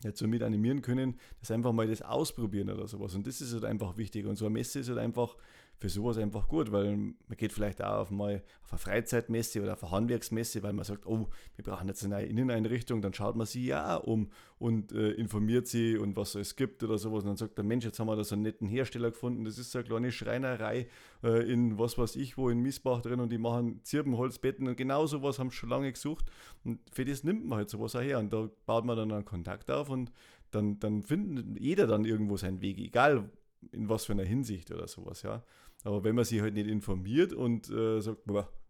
jetzt 0.04 0.20
so 0.20 0.28
mit 0.28 0.42
animieren 0.42 0.82
können, 0.82 1.20
dass 1.40 1.52
einfach 1.52 1.74
mal 1.74 1.88
das 1.88 2.02
ausprobieren 2.02 2.70
oder 2.70 2.88
sowas. 2.88 3.14
Und 3.16 3.28
das 3.28 3.42
ist 3.42 3.54
halt 3.54 3.66
einfach 3.66 3.98
wichtig. 3.98 4.26
Und 4.26 4.36
so 4.36 4.46
eine 4.46 4.54
Messe 4.54 4.80
ist 4.80 4.90
halt 4.90 4.98
einfach 4.98 5.36
für 5.80 5.88
sowas 5.88 6.18
einfach 6.18 6.48
gut, 6.50 6.72
weil 6.74 6.96
man 6.98 7.16
geht 7.38 7.54
vielleicht 7.54 7.82
auch 7.82 8.00
auf 8.00 8.12
mal 8.12 8.44
auf 8.64 8.72
eine 8.74 8.80
Freizeitmesse 8.80 9.62
oder 9.62 9.74
auf 9.74 9.84
eine 9.84 9.92
Handwerksmesse, 9.92 10.62
weil 10.62 10.74
man 10.74 10.84
sagt, 10.84 11.06
oh, 11.06 11.30
wir 11.56 11.64
brauchen 11.64 11.88
jetzt 11.88 12.04
eine 12.04 12.16
neue 12.16 12.26
Inneneinrichtung, 12.26 13.02
dann 13.02 13.14
schaut 13.14 13.38
man 13.38 13.48
sie 13.48 13.66
ja 13.66 13.96
um 13.96 14.30
und 14.58 14.92
äh, 14.92 15.12
informiert 15.12 15.68
sie 15.68 15.98
und 15.98 16.18
was 16.18 16.36
es 16.36 16.58
gibt 16.58 16.84
oder 16.84 16.98
sowas. 16.98 17.24
Und 17.24 17.30
dann 17.30 17.38
sagt 17.38 17.58
der 17.58 17.64
Mensch, 17.64 17.86
jetzt 17.86 17.98
haben 17.98 18.08
wir 18.08 18.18
da 18.18 18.26
so 18.26 18.36
einen 18.36 18.42
netten 18.42 18.68
Hersteller 18.68 19.12
gefunden, 19.12 19.46
das 19.46 19.58
ist 19.58 19.72
so 19.72 19.80
eine 19.80 19.88
kleine 19.88 20.12
Schreinerei 20.12 20.88
äh, 21.24 21.52
in 21.52 21.80
was 21.80 21.98
weiß 21.98 22.18
ich 22.18 22.38
wo 22.38 22.50
in 22.50 22.60
Miesbach 22.60 23.02
drin 23.02 23.22
und 23.22 23.32
die 23.32 23.38
machen 23.38 23.82
Zirbenholzbetten 23.84 24.68
und 24.68 24.76
genau 24.76 25.06
sowas 25.08 25.40
haben 25.40 25.50
sie 25.50 25.56
schon 25.56 25.70
lange 25.70 25.92
gesucht 25.92 26.26
und 26.66 26.80
für 26.92 27.06
das 27.06 27.24
nimmt 27.24 27.46
man 27.46 27.60
halt 27.60 27.70
sowas 27.70 27.96
auch 27.96 28.02
her 28.02 28.20
und 28.20 28.34
da 28.34 28.50
baut 28.66 28.84
man 28.86 28.98
dann 28.98 29.12
einen 29.12 29.26
Kontakt 29.26 29.72
auf 29.72 29.90
und 29.90 30.12
dann, 30.52 30.80
dann 30.80 31.04
findet 31.04 31.60
jeder 31.60 31.88
dann 31.88 32.06
irgendwo 32.06 32.38
seinen 32.38 32.62
Weg, 32.62 32.80
egal 32.80 33.30
in 33.72 33.90
was 33.90 34.06
für 34.06 34.14
einer 34.14 34.24
Hinsicht 34.24 34.72
oder 34.72 34.88
sowas, 34.88 35.22
ja. 35.22 35.44
Aber 35.84 36.04
wenn 36.04 36.16
man 36.16 36.26
sich 36.26 36.42
halt 36.42 36.54
nicht 36.54 36.68
informiert 36.68 37.34
und 37.34 37.70
äh, 37.70 38.02
sagt, 38.02 38.20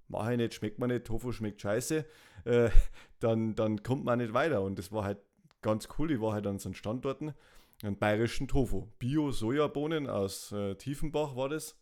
mache 0.08 0.32
ich 0.32 0.38
nicht, 0.38 0.54
schmeckt 0.54 0.80
man 0.80 0.90
nicht, 0.90 1.06
Tofu 1.06 1.32
schmeckt 1.32 1.62
scheiße, 1.62 2.06
äh, 2.46 2.70
dann, 3.20 3.56
dann 3.56 3.84
kommt 3.84 4.04
man 4.04 4.20
nicht 4.20 4.34
weiter. 4.34 4.62
Und 4.62 4.78
das 4.78 4.92
war 4.92 5.04
halt 5.04 5.20
ganz 5.62 5.88
cool. 5.98 6.12
Ich 6.12 6.22
war 6.22 6.34
halt 6.34 6.48
an 6.48 6.60
so 6.60 6.70
einem 6.70 6.76
Standorten, 6.76 7.34
einen 7.84 7.98
bayerischen 7.98 8.48
Tofu. 8.48 8.88
Bio-Sojabohnen 9.00 10.08
aus 10.08 10.52
äh, 10.52 10.76
Tiefenbach 10.76 11.36
war 11.36 11.50
das. 11.50 11.76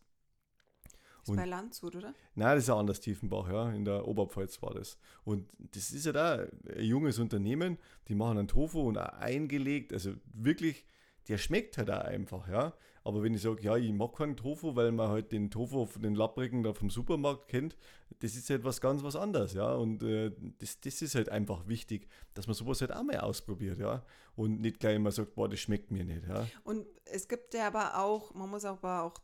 Und, 1.26 1.34
ist 1.34 1.42
bei 1.42 1.48
Landshut, 1.48 1.96
oder? 1.96 2.14
Nein, 2.34 2.54
das 2.54 2.64
ist 2.64 2.68
ja 2.68 2.76
anders 2.76 3.00
Tiefenbach, 3.00 3.48
ja. 3.48 3.70
In 3.72 3.84
der 3.84 4.06
Oberpfalz 4.06 4.62
war 4.62 4.74
das. 4.74 4.98
Und 5.24 5.48
das 5.58 5.90
ist 5.90 6.06
ja 6.06 6.12
da 6.12 6.46
ein 6.74 6.84
junges 6.84 7.18
Unternehmen, 7.18 7.78
die 8.08 8.14
machen 8.14 8.38
einen 8.38 8.48
Tofu 8.48 8.80
und 8.80 8.96
auch 8.96 9.12
eingelegt, 9.18 9.92
also 9.92 10.14
wirklich, 10.32 10.86
der 11.28 11.36
schmeckt 11.36 11.76
halt 11.76 11.90
auch 11.90 12.00
einfach, 12.00 12.48
ja. 12.48 12.72
Aber 13.08 13.22
wenn 13.22 13.32
ich 13.32 13.40
sage, 13.40 13.62
ja, 13.62 13.74
ich 13.74 13.90
mag 13.90 14.14
keinen 14.14 14.36
Tofu, 14.36 14.76
weil 14.76 14.92
man 14.92 15.08
halt 15.08 15.32
den 15.32 15.50
Tofu, 15.50 15.86
den 15.98 16.14
Lapprigen 16.14 16.62
da 16.62 16.74
vom 16.74 16.90
Supermarkt 16.90 17.48
kennt, 17.48 17.74
das 18.18 18.34
ist 18.34 18.50
halt 18.50 18.64
was 18.64 18.82
ganz 18.82 19.02
was 19.02 19.16
anderes, 19.16 19.54
ja. 19.54 19.72
Und 19.72 20.02
äh, 20.02 20.30
das, 20.58 20.78
das 20.80 21.00
ist 21.00 21.14
halt 21.14 21.30
einfach 21.30 21.66
wichtig, 21.66 22.06
dass 22.34 22.46
man 22.46 22.52
sowas 22.52 22.82
halt 22.82 22.92
auch 22.92 23.02
mal 23.02 23.18
ausprobiert, 23.20 23.78
ja. 23.78 24.04
Und 24.36 24.60
nicht 24.60 24.78
gleich 24.78 24.96
immer 24.96 25.10
sagt, 25.10 25.34
boah, 25.34 25.48
das 25.48 25.58
schmeckt 25.58 25.90
mir 25.90 26.04
nicht, 26.04 26.28
ja. 26.28 26.46
Und 26.64 26.84
es 27.06 27.28
gibt 27.28 27.54
ja 27.54 27.68
aber 27.68 27.98
auch, 27.98 28.34
man 28.34 28.50
muss 28.50 28.66
aber 28.66 29.04
auch 29.04 29.14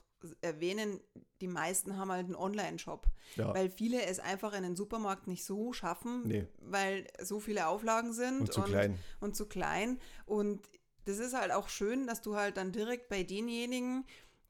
erwähnen, 0.40 0.98
die 1.42 1.48
meisten 1.48 1.98
haben 1.98 2.10
halt 2.10 2.24
einen 2.24 2.36
Online-Shop, 2.36 3.06
ja. 3.36 3.52
weil 3.52 3.68
viele 3.68 4.02
es 4.02 4.18
einfach 4.18 4.54
in 4.54 4.62
den 4.62 4.76
Supermarkt 4.76 5.26
nicht 5.26 5.44
so 5.44 5.74
schaffen, 5.74 6.22
nee. 6.26 6.46
weil 6.58 7.06
so 7.20 7.38
viele 7.38 7.66
Auflagen 7.66 8.14
sind 8.14 8.40
und 8.40 8.50
zu 8.50 8.62
und, 8.62 8.68
klein. 8.68 8.98
Und 9.20 9.36
zu 9.36 9.44
klein. 9.44 9.98
Und 10.24 10.70
das 11.04 11.18
ist 11.18 11.34
halt 11.34 11.52
auch 11.52 11.68
schön, 11.68 12.06
dass 12.06 12.22
du 12.22 12.36
halt 12.36 12.56
dann 12.56 12.72
direkt 12.72 13.08
bei 13.08 13.22
denjenigen, 13.22 14.06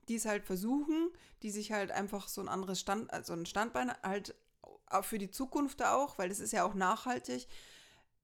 die 0.09 0.17
es 0.17 0.27
halt 0.27 0.45
versuchen, 0.45 1.11
die 1.43 1.51
sich 1.51 1.73
halt 1.73 1.91
einfach 1.91 2.29
so 2.29 2.41
ein 2.41 2.49
anderes 2.49 2.81
Stand, 2.81 3.13
also 3.13 3.33
ein 3.33 3.47
Standbein 3.47 3.93
halt 4.03 4.35
für 5.03 5.19
die 5.19 5.31
Zukunft 5.31 5.83
auch, 5.83 6.19
weil 6.19 6.29
das 6.29 6.41
ist 6.41 6.53
ja 6.53 6.65
auch 6.65 6.75
nachhaltig, 6.75 7.49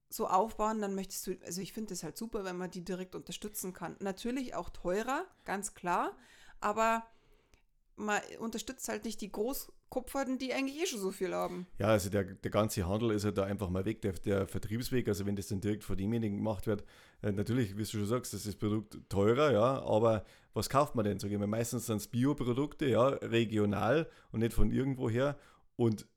so 0.09 0.27
aufbauen, 0.27 0.81
dann 0.81 0.93
möchtest 0.93 1.25
du, 1.25 1.37
also 1.45 1.61
ich 1.61 1.73
finde 1.73 1.89
das 1.89 2.03
halt 2.03 2.17
super, 2.17 2.43
wenn 2.43 2.57
man 2.57 2.69
die 2.69 2.83
direkt 2.83 3.15
unterstützen 3.15 3.73
kann. 3.73 3.95
Natürlich 3.99 4.55
auch 4.55 4.69
teurer, 4.69 5.25
ganz 5.45 5.73
klar, 5.73 6.17
aber 6.59 7.05
man 7.95 8.21
unterstützt 8.39 8.87
halt 8.89 9.05
nicht 9.05 9.21
die 9.21 9.31
Großkupferten, 9.91 10.37
die 10.37 10.53
eigentlich 10.53 10.81
eh 10.81 10.85
schon 10.85 10.99
so 10.99 11.11
viel 11.11 11.33
haben. 11.33 11.67
Ja, 11.77 11.87
also 11.87 12.09
der, 12.09 12.23
der 12.23 12.49
ganze 12.49 12.87
Handel 12.87 13.11
ist 13.11 13.23
ja 13.23 13.27
halt 13.27 13.37
da 13.37 13.43
einfach 13.43 13.69
mal 13.69 13.85
weg, 13.85 14.01
der, 14.01 14.13
der 14.13 14.47
Vertriebsweg, 14.47 15.07
also 15.07 15.25
wenn 15.25 15.35
das 15.35 15.47
dann 15.47 15.61
direkt 15.61 15.83
von 15.83 15.97
demjenigen 15.97 16.37
gemacht 16.37 16.65
wird, 16.65 16.83
äh, 17.21 17.31
natürlich, 17.31 17.77
wie 17.77 17.83
du 17.83 17.85
schon 17.85 18.05
sagst, 18.05 18.33
das 18.33 18.45
ist 18.45 18.47
das 18.47 18.55
Produkt 18.55 18.97
teurer, 19.09 19.51
ja, 19.51 19.81
aber 19.83 20.23
was 20.53 20.69
kauft 20.69 20.95
man 20.95 21.05
denn? 21.05 21.39
Mal, 21.39 21.47
meistens 21.47 21.85
sind 21.85 21.97
es 21.97 22.07
Bioprodukte, 22.07 22.87
ja, 22.87 23.07
regional 23.07 24.09
und 24.31 24.39
nicht 24.39 24.53
von 24.53 24.71
irgendwoher 24.71 25.37
und 25.75 26.07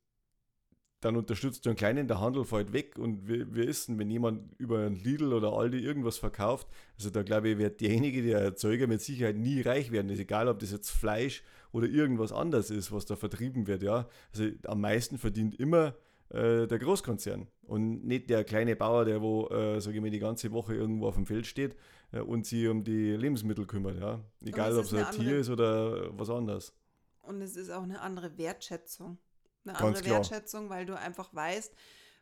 dann 1.04 1.16
unterstützt 1.16 1.66
du 1.66 1.70
einen 1.70 1.76
kleinen, 1.76 2.08
der 2.08 2.18
Handel 2.18 2.44
fällt 2.44 2.72
weg 2.72 2.98
und 2.98 3.28
wir, 3.28 3.54
wir 3.54 3.66
wissen, 3.66 3.98
wenn 3.98 4.08
jemand 4.08 4.58
über 4.58 4.86
ein 4.86 4.94
Lidl 4.94 5.34
oder 5.34 5.52
Aldi 5.52 5.78
irgendwas 5.78 6.16
verkauft, 6.16 6.66
also 6.96 7.10
da 7.10 7.22
glaube 7.22 7.50
ich, 7.50 7.58
wird 7.58 7.82
derjenige, 7.82 8.22
der 8.22 8.38
Erzeuger 8.40 8.86
mit 8.86 9.02
Sicherheit 9.02 9.36
nie 9.36 9.60
reich 9.60 9.92
werden. 9.92 10.08
ist 10.08 10.18
egal, 10.18 10.48
ob 10.48 10.60
das 10.60 10.72
jetzt 10.72 10.88
Fleisch 10.88 11.42
oder 11.72 11.86
irgendwas 11.88 12.32
anderes 12.32 12.70
ist, 12.70 12.90
was 12.90 13.04
da 13.04 13.16
vertrieben 13.16 13.66
wird, 13.66 13.82
ja. 13.82 14.08
Also 14.32 14.48
am 14.64 14.80
meisten 14.80 15.18
verdient 15.18 15.60
immer 15.60 15.94
äh, 16.30 16.66
der 16.66 16.78
Großkonzern 16.78 17.48
und 17.66 18.06
nicht 18.06 18.30
der 18.30 18.42
kleine 18.42 18.74
Bauer, 18.74 19.04
der 19.04 19.20
wo, 19.20 19.48
äh, 19.48 19.80
sage 19.82 19.96
ich 19.96 20.02
mal, 20.02 20.10
die 20.10 20.18
ganze 20.20 20.52
Woche 20.52 20.74
irgendwo 20.74 21.06
auf 21.06 21.16
dem 21.16 21.26
Feld 21.26 21.46
steht 21.46 21.76
äh, 22.12 22.20
und 22.20 22.46
sich 22.46 22.66
um 22.66 22.82
die 22.82 23.10
Lebensmittel 23.10 23.66
kümmert, 23.66 24.00
ja. 24.00 24.24
Egal, 24.42 24.74
ob 24.78 24.84
es 24.84 24.94
ein 24.94 25.10
Tier 25.10 25.38
ist 25.38 25.50
oder 25.50 26.18
was 26.18 26.30
anderes. 26.30 26.74
Und 27.20 27.42
es 27.42 27.56
ist 27.56 27.70
auch 27.70 27.82
eine 27.82 28.00
andere 28.00 28.38
Wertschätzung. 28.38 29.18
Eine 29.64 29.72
Ganz 29.72 29.82
andere 29.82 30.02
klar. 30.02 30.14
Wertschätzung, 30.16 30.70
weil 30.70 30.86
du 30.86 30.98
einfach 30.98 31.34
weißt, 31.34 31.72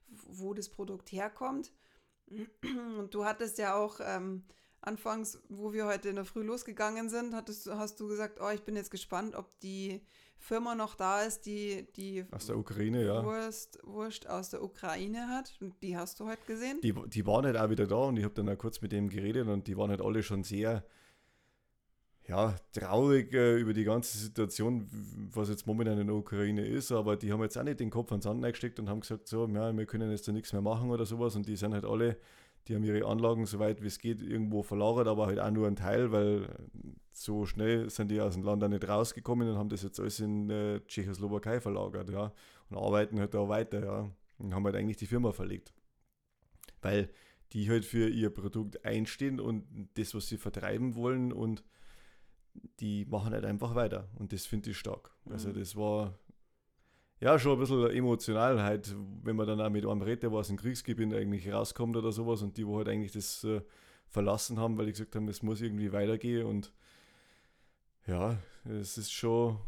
wo 0.09 0.55
das 0.55 0.69
Produkt 0.69 1.13
herkommt. 1.13 1.73
Und 2.99 3.15
du 3.15 3.25
hattest 3.25 3.59
ja 3.59 3.75
auch 3.77 4.01
ähm, 4.03 4.45
anfangs, 4.81 5.41
wo 5.49 5.73
wir 5.73 5.87
heute 5.87 6.09
in 6.09 6.17
der 6.17 6.25
Früh 6.25 6.43
losgegangen 6.43 7.09
sind, 7.09 7.35
hattest, 7.35 7.71
hast 7.71 8.01
du 8.01 8.09
gesagt, 8.09 8.41
oh, 8.41 8.51
ich 8.51 8.63
bin 8.63 8.77
jetzt 8.77 8.91
gespannt, 8.91 9.35
ob 9.35 9.59
die 9.61 10.05
Firma 10.39 10.75
noch 10.75 10.97
da 10.97 11.23
ist, 11.23 11.47
die 11.47 11.87
die 11.95 12.25
aus 12.33 12.47
der 12.47 12.59
Ukraine, 12.59 13.05
ja. 13.05 13.25
Wurst, 13.25 13.79
Wurst 13.85 14.29
aus 14.29 14.51
der 14.51 14.63
Ukraine 14.63 15.29
hat. 15.29 15.57
Und 15.61 15.81
die 15.83 15.97
hast 15.97 16.19
du 16.19 16.27
heute 16.27 16.45
gesehen? 16.47 16.81
Die, 16.83 16.95
die 17.07 17.27
waren 17.27 17.47
halt 17.47 17.57
auch 17.57 17.71
wieder 17.71 17.87
da 17.87 17.97
und 17.97 18.17
ich 18.17 18.25
habe 18.25 18.35
dann 18.35 18.49
auch 18.49 18.59
kurz 18.59 18.81
mit 18.81 18.91
dem 18.91 19.09
geredet 19.09 19.47
und 19.47 19.69
die 19.69 19.77
waren 19.77 19.91
halt 19.91 20.03
alle 20.03 20.23
schon 20.23 20.43
sehr 20.43 20.85
ja, 22.29 22.55
traurig 22.73 23.33
äh, 23.33 23.57
über 23.57 23.73
die 23.73 23.85
ganze 23.85 24.17
Situation, 24.17 24.89
was 25.33 25.49
jetzt 25.49 25.67
momentan 25.67 25.99
in 25.99 26.07
der 26.07 26.17
Ukraine 26.17 26.65
ist, 26.65 26.93
aber 26.93 27.17
die 27.17 27.33
haben 27.33 27.43
jetzt 27.43 27.59
auch 27.59 27.65
nicht 27.65 27.81
den 27.81 27.91
Kopf 27.91 28.13
ans 28.13 28.25
Sand 28.25 28.43
gesteckt 28.43 28.79
und 28.79 28.89
haben 28.89 29.01
gesagt, 29.01 29.27
so, 29.29 29.47
ja, 29.49 29.77
wir 29.77 29.87
können 29.87 30.11
jetzt 30.11 30.29
da 30.29 30.33
nichts 30.33 30.53
mehr 30.53 30.63
machen 30.63 30.91
oder 30.91 31.05
sowas 31.05 31.35
und 31.37 31.49
die 31.49 31.57
sind 31.57 31.75
halt 31.75 31.85
alle 31.85 32.17
die 32.69 32.75
haben 32.77 32.85
ihre 32.85 33.07
Anlagen 33.07 33.47
so 33.47 33.59
weit 33.59 33.83
wie 33.83 33.89
es 33.89 33.99
geht 33.99 34.23
irgendwo 34.23 34.63
verlagert, 34.63 35.09
aber 35.09 35.27
halt 35.27 35.41
auch 35.41 35.51
nur 35.51 35.67
ein 35.67 35.77
Teil, 35.77 36.13
weil 36.13 36.49
so 37.13 37.45
schnell 37.45 37.91
sind 37.91 38.11
die 38.11 38.21
aus 38.21 38.35
dem 38.35 38.45
Land 38.45 38.63
auch 38.63 38.69
nicht 38.69 38.89
rausgekommen 38.89 39.49
und 39.49 39.59
haben 39.59 39.69
das 39.69 39.83
jetzt 39.83 39.99
alles 39.99 40.21
in 40.21 40.49
äh, 40.49 40.81
Tschechoslowakei 40.87 41.61
verlagert, 41.61 42.11
ja. 42.11 42.33
Und 42.71 42.77
arbeiten 42.77 43.19
halt 43.19 43.35
da 43.35 43.49
weiter, 43.49 43.85
ja. 43.85 44.11
Und 44.39 44.55
haben 44.55 44.65
halt 44.65 44.77
eigentlich 44.77 44.97
die 44.97 45.07
Firma 45.07 45.33
verlegt. 45.33 45.73
Weil 46.81 47.11
die 47.53 47.69
halt 47.69 47.85
für 47.85 48.09
ihr 48.09 48.31
Produkt 48.31 48.85
einstehen 48.85 49.41
und 49.41 49.67
das, 49.95 50.15
was 50.15 50.29
sie 50.29 50.39
vertreiben 50.39 50.95
wollen 50.95 51.33
und 51.33 51.65
die 52.81 53.05
machen 53.07 53.33
halt 53.33 53.45
einfach 53.45 53.75
weiter. 53.75 54.09
Und 54.19 54.33
das 54.33 54.47
finde 54.47 54.71
ich 54.71 54.79
stark. 54.79 55.11
Also 55.29 55.49
mhm. 55.49 55.55
das 55.55 55.77
war 55.77 56.19
ja, 57.21 57.39
schon 57.39 57.53
ein 57.53 57.61
bisschen 57.61 57.89
emotional 57.91 58.61
halt, 58.63 58.97
wenn 59.23 59.37
man 59.37 59.47
dann 59.47 59.61
auch 59.61 59.71
mit 59.71 59.87
einem 59.87 60.03
redet, 60.03 60.25
der 60.25 60.33
aus 60.33 60.49
dem 60.49 60.57
Kriegsgebiet 60.57 61.15
eigentlich 61.15 61.53
rauskommt 61.53 61.97
oder 61.97 62.11
sowas 62.11 62.43
und 62.43 62.57
die, 62.57 62.67
wo 62.67 62.79
halt 62.79 62.89
eigentlich 62.89 63.13
das 63.13 63.45
äh, 63.45 63.63
verlassen 64.09 64.59
haben, 64.59 64.77
weil 64.77 64.87
die 64.87 64.93
gesagt 64.93 65.15
haben, 65.15 65.29
es 65.29 65.41
muss 65.41 65.61
irgendwie 65.61 65.93
weitergehen 65.93 66.47
und 66.47 66.73
ja, 68.09 68.39
es 68.65 68.99
ist 68.99 69.13
schon 69.13 69.51
eine 69.51 69.61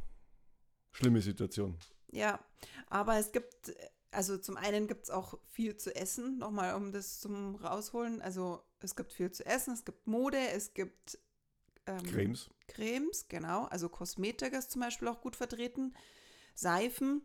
schlimme 0.90 1.20
Situation. 1.20 1.76
Ja, 2.10 2.40
aber 2.88 3.18
es 3.18 3.30
gibt 3.30 3.72
also 4.14 4.38
zum 4.38 4.56
einen 4.56 4.86
gibt 4.86 5.04
es 5.04 5.10
auch 5.10 5.38
viel 5.48 5.76
zu 5.76 5.94
essen, 5.94 6.38
nochmal 6.38 6.74
um 6.74 6.92
das 6.92 7.20
zum 7.20 7.56
rausholen. 7.56 8.22
Also 8.22 8.62
es 8.80 8.96
gibt 8.96 9.12
viel 9.12 9.30
zu 9.30 9.44
essen, 9.44 9.74
es 9.74 9.84
gibt 9.84 10.06
Mode, 10.06 10.38
es 10.54 10.72
gibt 10.72 11.18
ähm, 11.86 12.02
Cremes. 12.02 12.50
Cremes, 12.68 13.28
genau. 13.28 13.64
Also 13.64 13.88
Kosmetik 13.88 14.52
ist 14.52 14.70
zum 14.70 14.80
Beispiel 14.80 15.08
auch 15.08 15.20
gut 15.20 15.36
vertreten. 15.36 15.94
Seifen. 16.54 17.22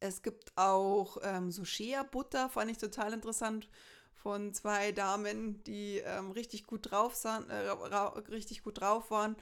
Es 0.00 0.22
gibt 0.22 0.56
auch 0.56 1.18
ähm, 1.22 1.50
so 1.50 1.64
Shea-Butter, 1.64 2.48
fand 2.48 2.70
ich 2.70 2.78
total 2.78 3.12
interessant, 3.12 3.68
von 4.14 4.52
zwei 4.54 4.92
Damen, 4.92 5.62
die 5.64 5.98
ähm, 5.98 6.30
richtig, 6.32 6.64
gut 6.64 6.90
drauf 6.90 7.14
sahen, 7.14 7.48
äh, 7.50 7.70
richtig 8.30 8.62
gut 8.62 8.80
drauf 8.80 9.10
waren. 9.10 9.36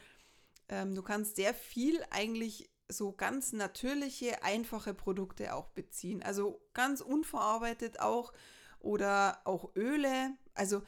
Ähm, 0.68 0.94
du 0.94 1.02
kannst 1.02 1.36
sehr 1.36 1.54
viel 1.54 2.04
eigentlich 2.10 2.70
so 2.88 3.12
ganz 3.12 3.52
natürliche, 3.52 4.42
einfache 4.42 4.92
Produkte 4.94 5.54
auch 5.54 5.68
beziehen. 5.68 6.22
Also 6.22 6.60
ganz 6.74 7.00
unverarbeitet 7.00 8.00
auch 8.00 8.32
oder 8.78 9.40
auch 9.44 9.74
Öle. 9.76 10.36
Also 10.54 10.82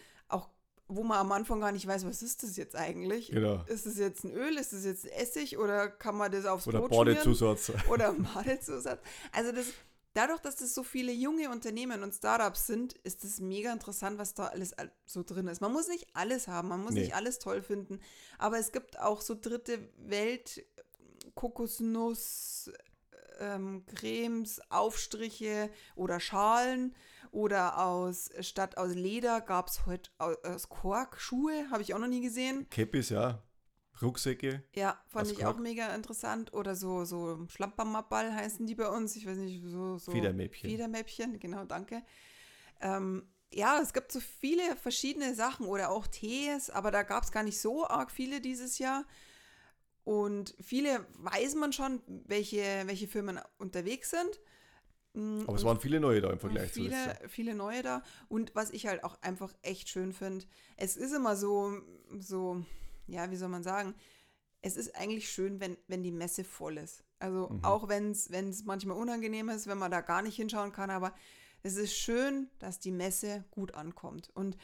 wo 0.88 1.02
man 1.02 1.18
am 1.18 1.32
Anfang 1.32 1.60
gar 1.60 1.72
nicht 1.72 1.86
weiß, 1.86 2.06
was 2.06 2.22
ist 2.22 2.42
das 2.42 2.56
jetzt 2.56 2.76
eigentlich? 2.76 3.30
Genau. 3.30 3.62
Ist 3.66 3.86
es 3.86 3.98
jetzt 3.98 4.24
ein 4.24 4.32
Öl? 4.32 4.56
Ist 4.56 4.72
es 4.72 4.84
jetzt 4.84 5.04
ein 5.04 5.12
Essig? 5.12 5.58
Oder 5.58 5.88
kann 5.88 6.16
man 6.16 6.30
das 6.30 6.46
aufs 6.46 6.66
oder 6.66 6.80
Brot 6.80 6.90
Badezusatz. 6.90 7.72
Oder 7.90 8.12
Badezusatz. 8.12 9.00
Also 9.32 9.52
das, 9.52 9.66
dadurch, 10.14 10.40
dass 10.40 10.56
das 10.56 10.74
so 10.74 10.82
viele 10.84 11.12
junge 11.12 11.50
Unternehmen 11.50 12.02
und 12.02 12.14
Startups 12.14 12.66
sind, 12.66 12.94
ist 13.04 13.24
es 13.24 13.40
mega 13.40 13.72
interessant, 13.72 14.18
was 14.18 14.34
da 14.34 14.46
alles 14.46 14.74
so 15.04 15.22
drin 15.22 15.48
ist. 15.48 15.60
Man 15.60 15.72
muss 15.72 15.88
nicht 15.88 16.06
alles 16.14 16.46
haben, 16.46 16.68
man 16.68 16.82
muss 16.82 16.92
nee. 16.92 17.00
nicht 17.00 17.14
alles 17.14 17.38
toll 17.38 17.62
finden, 17.62 18.00
aber 18.38 18.58
es 18.58 18.70
gibt 18.70 18.98
auch 18.98 19.20
so 19.20 19.34
dritte 19.34 19.78
Welt 19.98 20.64
Kokosnuss, 21.34 22.70
ähm, 23.40 23.84
Cremes, 23.94 24.60
Aufstriche 24.70 25.70
oder 25.94 26.20
Schalen. 26.20 26.94
Oder 27.36 27.84
aus, 27.84 28.30
statt 28.40 28.78
aus 28.78 28.94
Leder 28.94 29.42
gab 29.42 29.68
es 29.68 29.84
heute 29.84 30.10
aus 30.18 30.70
Kork 30.70 31.20
Schuhe, 31.20 31.68
habe 31.70 31.82
ich 31.82 31.92
auch 31.92 31.98
noch 31.98 32.08
nie 32.08 32.22
gesehen. 32.22 32.66
Keppis, 32.70 33.10
ja. 33.10 33.42
Rucksäcke. 34.00 34.62
Ja, 34.74 34.98
fand 35.06 35.30
ich 35.30 35.40
Kork. 35.40 35.56
auch 35.56 35.58
mega 35.58 35.94
interessant. 35.94 36.54
Oder 36.54 36.74
so, 36.74 37.04
so 37.04 37.46
Schlampermappal 37.48 38.34
heißen 38.34 38.66
die 38.66 38.74
bei 38.74 38.88
uns. 38.88 39.16
Ich 39.16 39.26
weiß 39.26 39.36
nicht, 39.36 39.62
so. 39.66 39.98
so 39.98 40.12
Federmäppchen. 40.12 40.70
Federmäppchen, 40.70 41.38
genau, 41.38 41.66
danke. 41.66 42.02
Ähm, 42.80 43.28
ja, 43.52 43.80
es 43.82 43.92
gibt 43.92 44.12
so 44.12 44.20
viele 44.20 44.74
verschiedene 44.76 45.34
Sachen 45.34 45.66
oder 45.66 45.90
auch 45.90 46.06
Tees, 46.06 46.70
aber 46.70 46.90
da 46.90 47.02
gab 47.02 47.24
es 47.24 47.32
gar 47.32 47.42
nicht 47.42 47.60
so 47.60 47.86
arg 47.86 48.10
viele 48.10 48.40
dieses 48.40 48.78
Jahr. 48.78 49.04
Und 50.04 50.54
viele 50.58 51.06
weiß 51.18 51.54
man 51.56 51.74
schon, 51.74 52.00
welche, 52.06 52.62
welche 52.86 53.08
Firmen 53.08 53.38
unterwegs 53.58 54.08
sind. 54.08 54.40
Mm, 55.16 55.44
Aber 55.46 55.56
es 55.56 55.64
waren 55.64 55.80
viele 55.80 55.98
neue 55.98 56.20
da 56.20 56.30
im 56.30 56.38
Vergleich 56.38 56.70
viele, 56.70 56.90
zu 56.90 57.08
letztes 57.08 57.30
Viele 57.30 57.54
neue 57.54 57.82
da. 57.82 58.02
Und 58.28 58.54
was 58.54 58.70
ich 58.70 58.86
halt 58.86 59.02
auch 59.02 59.20
einfach 59.22 59.52
echt 59.62 59.88
schön 59.88 60.12
finde, 60.12 60.44
es 60.76 60.96
ist 60.96 61.12
immer 61.12 61.36
so, 61.36 61.72
so, 62.18 62.62
ja, 63.06 63.30
wie 63.30 63.36
soll 63.36 63.48
man 63.48 63.62
sagen, 63.62 63.94
es 64.60 64.76
ist 64.76 64.94
eigentlich 64.94 65.30
schön, 65.30 65.58
wenn, 65.58 65.76
wenn 65.88 66.02
die 66.02 66.12
Messe 66.12 66.44
voll 66.44 66.76
ist. 66.76 67.02
Also 67.18 67.48
mhm. 67.48 67.64
auch 67.64 67.88
wenn 67.88 68.10
es 68.10 68.64
manchmal 68.64 68.98
unangenehm 68.98 69.48
ist, 69.48 69.66
wenn 69.66 69.78
man 69.78 69.90
da 69.90 70.02
gar 70.02 70.20
nicht 70.20 70.36
hinschauen 70.36 70.72
kann, 70.72 70.90
aber 70.90 71.14
es 71.62 71.76
ist 71.76 71.96
schön, 71.96 72.50
dass 72.58 72.78
die 72.78 72.92
Messe 72.92 73.44
gut 73.50 73.74
ankommt. 73.74 74.30
Und 74.34 74.58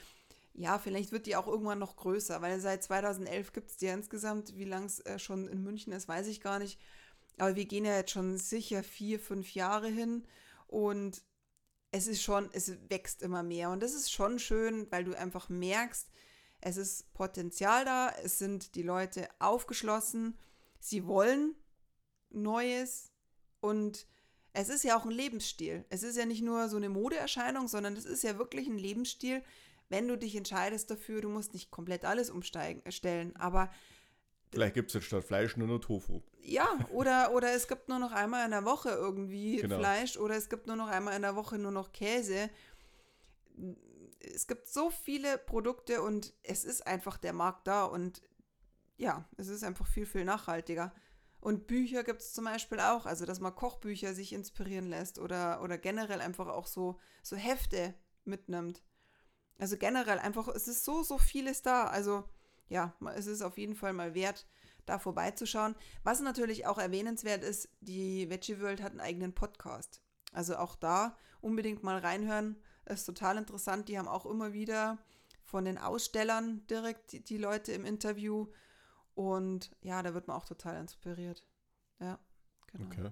ja, 0.55 0.79
vielleicht 0.79 1.13
wird 1.13 1.27
die 1.27 1.37
auch 1.37 1.47
irgendwann 1.47 1.79
noch 1.79 1.97
größer, 1.97 2.43
weil 2.43 2.61
seit 2.61 2.83
2011 2.83 3.53
gibt 3.55 3.71
es 3.71 3.77
die 3.79 3.87
insgesamt. 3.87 4.55
Wie 4.57 4.65
lang 4.65 4.85
es 4.85 5.01
äh, 5.01 5.19
schon 5.19 5.49
in 5.49 5.63
München 5.63 5.95
ist, 5.95 6.09
weiß 6.09 6.27
ich 6.27 6.43
gar 6.43 6.59
nicht. 6.59 6.79
Aber 7.39 7.57
wir 7.57 7.65
gehen 7.65 7.85
ja 7.85 7.97
jetzt 7.97 8.13
schon 8.13 8.37
sicher 8.37 8.83
vier, 8.83 9.19
fünf 9.19 9.55
Jahre 9.55 9.89
hin 9.89 10.25
und 10.67 11.23
es 11.91 12.07
ist 12.07 12.23
schon, 12.23 12.49
es 12.53 12.73
wächst 12.89 13.23
immer 13.23 13.43
mehr. 13.43 13.71
Und 13.71 13.83
das 13.83 13.95
ist 13.95 14.11
schon 14.11 14.39
schön, 14.39 14.91
weil 14.91 15.05
du 15.05 15.17
einfach 15.17 15.49
merkst, 15.49 16.09
es 16.61 16.77
ist 16.77 17.13
Potenzial 17.13 17.85
da, 17.85 18.11
es 18.23 18.39
sind 18.39 18.75
die 18.75 18.83
Leute 18.83 19.29
aufgeschlossen, 19.39 20.39
sie 20.79 21.07
wollen 21.07 21.55
Neues 22.31 23.11
und 23.61 24.07
es 24.55 24.69
ist 24.69 24.85
ja 24.85 24.97
auch 24.97 25.05
ein 25.05 25.11
Lebensstil. 25.11 25.85
Es 25.89 26.03
ist 26.03 26.17
ja 26.17 26.25
nicht 26.25 26.43
nur 26.43 26.69
so 26.69 26.77
eine 26.77 26.89
Modeerscheinung, 26.89 27.69
sondern 27.69 27.97
es 27.97 28.05
ist 28.05 28.23
ja 28.23 28.39
wirklich 28.39 28.69
ein 28.69 28.79
Lebensstil, 28.79 29.43
wenn 29.89 30.09
du 30.09 30.17
dich 30.17 30.37
entscheidest 30.37 30.91
dafür, 30.91 31.21
du 31.21 31.29
musst 31.29 31.53
nicht 31.53 31.71
komplett 31.71 32.05
alles 32.05 32.31
umsteigen, 32.31 32.91
stellen, 32.91 33.37
aber 33.37 33.71
Vielleicht 34.53 34.75
gibt 34.75 34.91
es 34.91 34.95
jetzt 34.95 35.07
statt 35.07 35.25
Fleisch 35.25 35.57
nur 35.57 35.67
noch 35.67 35.79
Tofu. 35.79 36.21
Ja, 36.43 36.69
oder, 36.91 37.33
oder 37.33 37.55
es 37.55 37.67
gibt 37.69 37.89
nur 37.89 37.99
noch 37.99 38.13
einmal 38.13 38.45
in 38.45 38.51
der 38.51 38.65
Woche 38.65 38.91
irgendwie 38.91 39.57
genau. 39.57 39.79
Fleisch 39.79 40.19
oder 40.19 40.37
es 40.37 40.51
gibt 40.51 40.67
nur 40.67 40.77
noch 40.77 40.89
einmal 40.89 41.17
in 41.17 41.23
der 41.23 41.37
Woche 41.37 41.59
nur 41.59 41.73
noch 41.73 41.93
Käse. 41.93 42.51
Es 44.21 44.47
gibt 44.47 44.69
so 44.69 44.91
viele 44.91 45.39
Produkte 45.39 46.03
und 46.03 46.35
es 46.43 46.65
ist 46.65 46.87
einfach 46.87 47.17
der 47.17 47.33
Markt 47.33 47.67
da 47.67 47.85
und 47.85 48.23
ja, 48.99 49.29
es 49.37 49.49
ist 49.49 49.65
einfach 49.65 49.87
viel, 49.87 50.07
viel 50.07 50.25
nachhaltiger. 50.25 50.93
Und 51.41 51.67
Bücher 51.67 52.05
gibt 52.05 52.21
es 52.21 52.35
zum 52.35 52.45
Beispiel 52.45 52.79
auch, 52.79 53.07
also 53.07 53.25
dass 53.25 53.41
man 53.41 53.55
Kochbücher 53.55 54.15
sich 54.15 54.33
inspirieren 54.33 54.89
lässt 54.89 55.19
oder, 55.19 55.63
oder 55.63 55.79
generell 55.79 56.21
einfach 56.21 56.47
auch 56.47 56.67
so, 56.67 57.01
so 57.23 57.37
Hefte 57.37 57.95
mitnimmt. 58.25 58.83
Also 59.59 59.77
generell 59.77 60.19
einfach, 60.19 60.49
es 60.49 60.69
ist 60.69 60.85
so, 60.85 61.03
so 61.03 61.19
vieles 61.19 61.63
da. 61.63 61.87
Also 61.87 62.29
ja, 62.73 62.95
es 63.15 63.27
ist 63.27 63.43
auf 63.43 63.59
jeden 63.59 63.75
Fall 63.75 63.93
mal 63.93 64.15
wert, 64.15 64.47
da 64.87 64.99
vorbeizuschauen. 64.99 65.77
Was 66.03 66.21
natürlich 66.21 66.67
auch 66.67 66.79
erwähnenswert 66.79 67.45
ist, 67.45 67.69
die 67.81 68.29
Veggie 68.31 68.61
World 68.61 68.83
hat 68.83 68.93
einen 68.93 69.01
eigenen 69.01 69.35
Podcast. 69.35 70.03
Also 70.33 70.57
auch 70.57 70.75
da 70.75 71.17
unbedingt 71.43 71.83
mal 71.83 71.99
reinhören. 71.99 72.57
Ist 72.87 73.05
total 73.05 73.37
interessant. 73.37 73.89
Die 73.89 73.99
haben 73.99 74.09
auch 74.09 74.25
immer 74.25 74.55
wieder 74.55 74.99
von 75.45 75.67
den 75.67 75.77
Ausstellern 75.77 76.67
direkt 76.67 77.13
die, 77.13 77.23
die 77.23 77.37
Leute 77.37 77.73
im 77.73 77.85
Interview. 77.85 78.49
Und 79.15 79.71
ja, 79.83 80.03
da 80.03 80.15
wird 80.15 80.27
man 80.27 80.39
auch 80.39 80.47
total 80.47 80.81
inspiriert. 80.81 81.47
Ja, 82.01 82.19
genau. 82.73 82.87
Okay. 82.87 83.11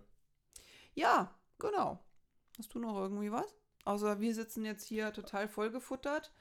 Ja, 0.95 1.39
genau. 1.59 2.03
Hast 2.59 2.75
du 2.75 2.79
noch 2.79 2.97
irgendwie 2.97 3.31
was? 3.31 3.55
Außer 3.85 4.21
wir 4.21 4.35
sitzen 4.35 4.65
jetzt 4.65 4.87
hier 4.87 5.13
total 5.13 5.49
vollgefuttert. 5.49 6.33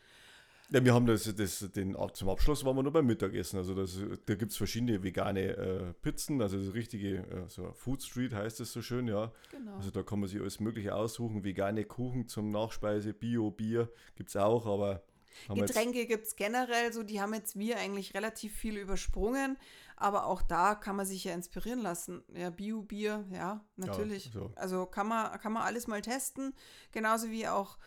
Ja, 0.72 0.86
wir 0.86 0.94
haben 0.94 1.08
das, 1.08 1.24
das 1.36 1.60
den, 1.72 1.98
zum 2.14 2.30
Abschluss 2.30 2.64
waren 2.64 2.76
wir 2.76 2.84
nur 2.84 2.94
beim 2.94 3.08
Mittagessen. 3.08 3.58
Also 3.58 3.74
das, 3.74 3.98
da 4.26 4.36
gibt 4.36 4.52
es 4.52 4.58
verschiedene 4.58 5.02
vegane 5.02 5.58
äh, 5.58 5.94
Pizzen, 6.02 6.42
also 6.42 6.64
das 6.64 6.74
richtige, 6.76 7.18
äh, 7.18 7.48
so 7.48 7.72
Food 7.74 8.04
Street 8.04 8.34
heißt 8.34 8.60
es 8.60 8.72
so 8.72 8.82
schön, 8.84 9.08
ja. 9.08 9.32
Genau. 9.50 9.76
Also 9.76 9.90
da 9.90 10.04
kann 10.04 10.20
man 10.20 10.30
sich 10.30 10.40
alles 10.40 10.60
Mögliche 10.60 10.94
aussuchen. 10.94 11.44
Vegane 11.44 11.86
Kuchen 11.86 12.28
zum 12.28 12.50
Nachspeise, 12.50 13.14
Bio, 13.14 13.50
Bier 13.50 13.92
gibt 14.16 14.30
es 14.30 14.36
auch, 14.36 14.68
aber 14.68 15.04
Getränke 15.48 16.06
gibt 16.06 16.28
es 16.28 16.36
generell 16.36 16.92
so, 16.94 17.04
die 17.04 17.22
haben 17.22 17.34
jetzt 17.34 17.58
wir 17.58 17.78
eigentlich 17.78 18.14
relativ 18.14 18.54
viel 18.56 18.78
übersprungen, 18.78 19.58
aber 19.96 20.26
auch 20.26 20.42
da 20.42 20.76
kann 20.76 20.96
man 20.96 21.06
sich 21.06 21.24
ja 21.24 21.34
inspirieren 21.34 21.80
lassen. 21.80 22.24
Ja, 22.34 22.50
Bio-Bier, 22.50 23.26
ja, 23.32 23.66
natürlich. 23.76 24.26
Ja, 24.26 24.32
so. 24.32 24.52
Also 24.56 24.86
kann 24.86 25.08
man, 25.08 25.40
kann 25.40 25.54
man 25.54 25.64
alles 25.64 25.88
mal 25.88 26.02
testen, 26.02 26.54
genauso 26.92 27.30
wie 27.30 27.48
auch 27.48 27.78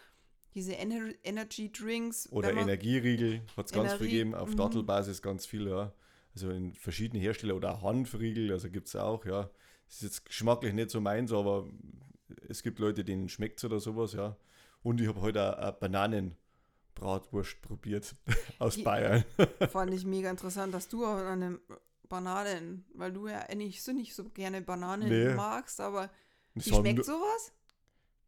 diese 0.55 0.77
Ener 0.77 1.13
Energy 1.23 1.71
Drinks. 1.73 2.31
Oder 2.31 2.53
Energieriegel 2.53 3.43
hat 3.57 3.67
es 3.67 3.73
ganz 3.73 3.95
viel 3.95 4.07
gegeben, 4.07 4.35
auf 4.35 4.51
mhm. 4.51 4.57
Dattelbasis 4.57 5.23
ganz 5.23 5.47
viel, 5.47 5.69
ja. 5.69 5.93
Also 6.35 6.51
in 6.51 6.73
verschiedenen 6.73 7.23
Herstellern 7.23 7.57
oder 7.57 7.83
Hanfriegel, 7.83 8.53
also 8.53 8.71
gibt 8.71 8.89
es 8.89 8.97
auch, 8.97 9.25
ja. 9.25 9.51
Das 9.87 9.97
ist 9.97 10.03
jetzt 10.03 10.25
geschmacklich 10.27 10.73
nicht 10.73 10.91
so 10.91 11.01
meins, 11.01 11.33
aber 11.33 11.69
es 12.49 12.63
gibt 12.63 12.79
Leute, 12.79 13.05
denen 13.05 13.29
schmeckt 13.29 13.59
es 13.59 13.65
oder 13.65 13.81
sowas, 13.81 14.13
ja. 14.13 14.37
Und 14.83 15.01
ich 15.01 15.09
habe 15.09 15.21
heute 15.21 15.63
auch 15.63 15.73
Bananen 15.73 16.37
Bratwurst 16.95 17.61
probiert 17.63 18.15
aus 18.59 18.77
Die, 18.77 18.83
Bayern. 18.83 19.25
Fand 19.71 19.93
ich 19.93 20.05
mega 20.05 20.31
interessant, 20.31 20.75
dass 20.75 20.89
du 20.89 21.05
auch 21.05 21.17
eine 21.17 21.59
Bananen, 22.09 22.85
weil 22.95 23.13
du 23.13 23.29
ja 23.29 23.41
eigentlich 23.41 23.83
so 23.83 23.93
nicht 23.93 24.15
so 24.15 24.25
gerne 24.29 24.61
Bananen 24.61 25.09
nee. 25.09 25.35
magst, 25.35 25.81
aber 25.81 26.11
wie 26.55 26.63
schmeckt 26.63 27.05
sowas? 27.05 27.53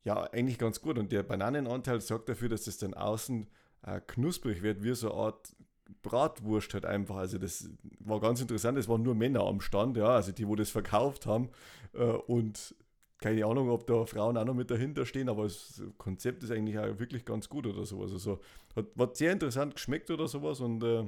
Ja, 0.04 0.22
eigentlich 0.32 0.58
ganz 0.58 0.80
gut. 0.80 0.98
Und 0.98 1.12
der 1.12 1.22
Bananenanteil 1.22 2.00
sorgt 2.00 2.28
dafür, 2.28 2.48
dass 2.48 2.66
es 2.66 2.78
dann 2.78 2.94
außen 2.94 3.46
äh, 3.86 4.00
knusprig 4.06 4.62
wird, 4.62 4.82
wie 4.82 4.94
so 4.94 5.10
eine 5.10 5.20
Art 5.20 5.56
Bratwurst 6.02 6.74
halt 6.74 6.84
einfach. 6.84 7.16
Also 7.16 7.38
das 7.38 7.70
war 8.00 8.20
ganz 8.20 8.40
interessant. 8.40 8.78
Es 8.78 8.88
waren 8.88 9.02
nur 9.02 9.14
Männer 9.14 9.44
am 9.44 9.60
Stand, 9.60 9.96
ja, 9.96 10.08
also 10.08 10.32
die, 10.32 10.46
wo 10.46 10.56
das 10.56 10.70
verkauft 10.70 11.26
haben. 11.26 11.48
Äh, 11.94 12.04
und 12.04 12.74
keine 13.18 13.46
Ahnung, 13.46 13.70
ob 13.70 13.86
da 13.86 14.04
Frauen 14.04 14.36
auch 14.36 14.44
noch 14.44 14.54
mit 14.54 14.70
dahinter 14.70 15.06
stehen, 15.06 15.30
aber 15.30 15.44
das 15.44 15.82
Konzept 15.96 16.42
ist 16.42 16.50
eigentlich 16.50 16.78
auch 16.78 16.98
wirklich 16.98 17.24
ganz 17.24 17.48
gut 17.48 17.66
oder 17.66 17.86
sowas. 17.86 18.12
Also 18.12 18.40
hat, 18.76 18.86
hat 18.98 19.16
sehr 19.16 19.32
interessant 19.32 19.74
geschmeckt 19.74 20.10
oder 20.10 20.28
sowas 20.28 20.60
und 20.60 20.82
äh, 20.82 21.04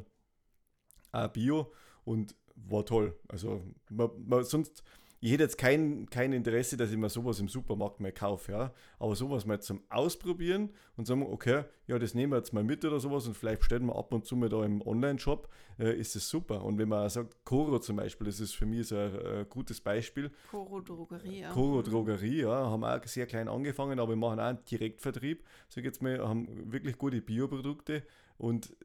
auch 1.13 1.29
Bio 1.29 1.73
und 2.05 2.35
war 2.55 2.87
toll. 2.87 3.15
Also 3.29 3.63
man, 3.91 4.11
man, 4.27 4.45
sonst 4.45 4.83
ich 5.21 5.33
hätte 5.33 5.45
jetzt 5.45 5.57
kein, 5.57 6.09
kein 6.11 6.33
Interesse, 6.33 6.77
dass 6.77 6.91
ich 6.91 6.97
mir 6.97 7.09
sowas 7.09 7.41
im 7.41 7.49
Supermarkt 7.49 8.01
mal 8.01 8.13
kaufe, 8.13 8.53
ja. 8.53 8.73
Aber 8.99 9.17
sowas 9.17 9.47
mal 9.47 9.61
zum 9.61 9.83
Ausprobieren 9.89 10.71
und 10.97 11.07
sagen, 11.07 11.23
okay, 11.23 11.65
ja, 11.87 11.99
das 11.99 12.15
nehmen 12.15 12.33
wir 12.33 12.39
jetzt 12.39 12.53
mal 12.53 12.65
mit 12.65 12.85
oder 12.85 13.01
sowas 13.01 13.27
und 13.27 13.37
vielleicht 13.37 13.65
stellen 13.65 13.87
wir 13.87 13.97
ab 13.97 14.13
und 14.13 14.27
zu 14.27 14.37
mal 14.37 14.49
da 14.49 14.65
im 14.65 14.83
Online-Shop, 14.83 15.49
äh, 15.79 15.99
ist 15.99 16.17
es 16.17 16.29
super. 16.29 16.65
Und 16.65 16.79
wenn 16.79 16.89
man 16.89 17.09
sagt, 17.09 17.45
Coro 17.45 17.79
zum 17.79 17.97
Beispiel, 17.97 18.27
das 18.27 18.41
ist 18.41 18.55
für 18.55 18.67
mich 18.67 18.89
so 18.89 18.97
ein 18.97 19.15
äh, 19.15 19.47
gutes 19.49 19.81
Beispiel. 19.81 20.31
Coro 20.51 20.81
Drogerie, 20.81 21.41
ja. 21.41 21.51
Coro 21.51 21.83
Drogerie, 21.83 22.43
ja, 22.43 22.71
haben 22.71 22.85
auch 22.85 23.03
sehr 23.05 23.27
klein 23.27 23.49
angefangen, 23.49 23.99
aber 23.99 24.11
wir 24.11 24.17
machen 24.17 24.39
auch 24.39 24.45
einen 24.45 24.65
Direktvertrieb. 24.65 25.45
Sag 25.69 25.85
jetzt 25.85 26.03
mal, 26.03 26.19
haben 26.27 26.73
wirklich 26.73 26.99
gute 26.99 27.23
Bioprodukte 27.23 28.03
und 28.37 28.77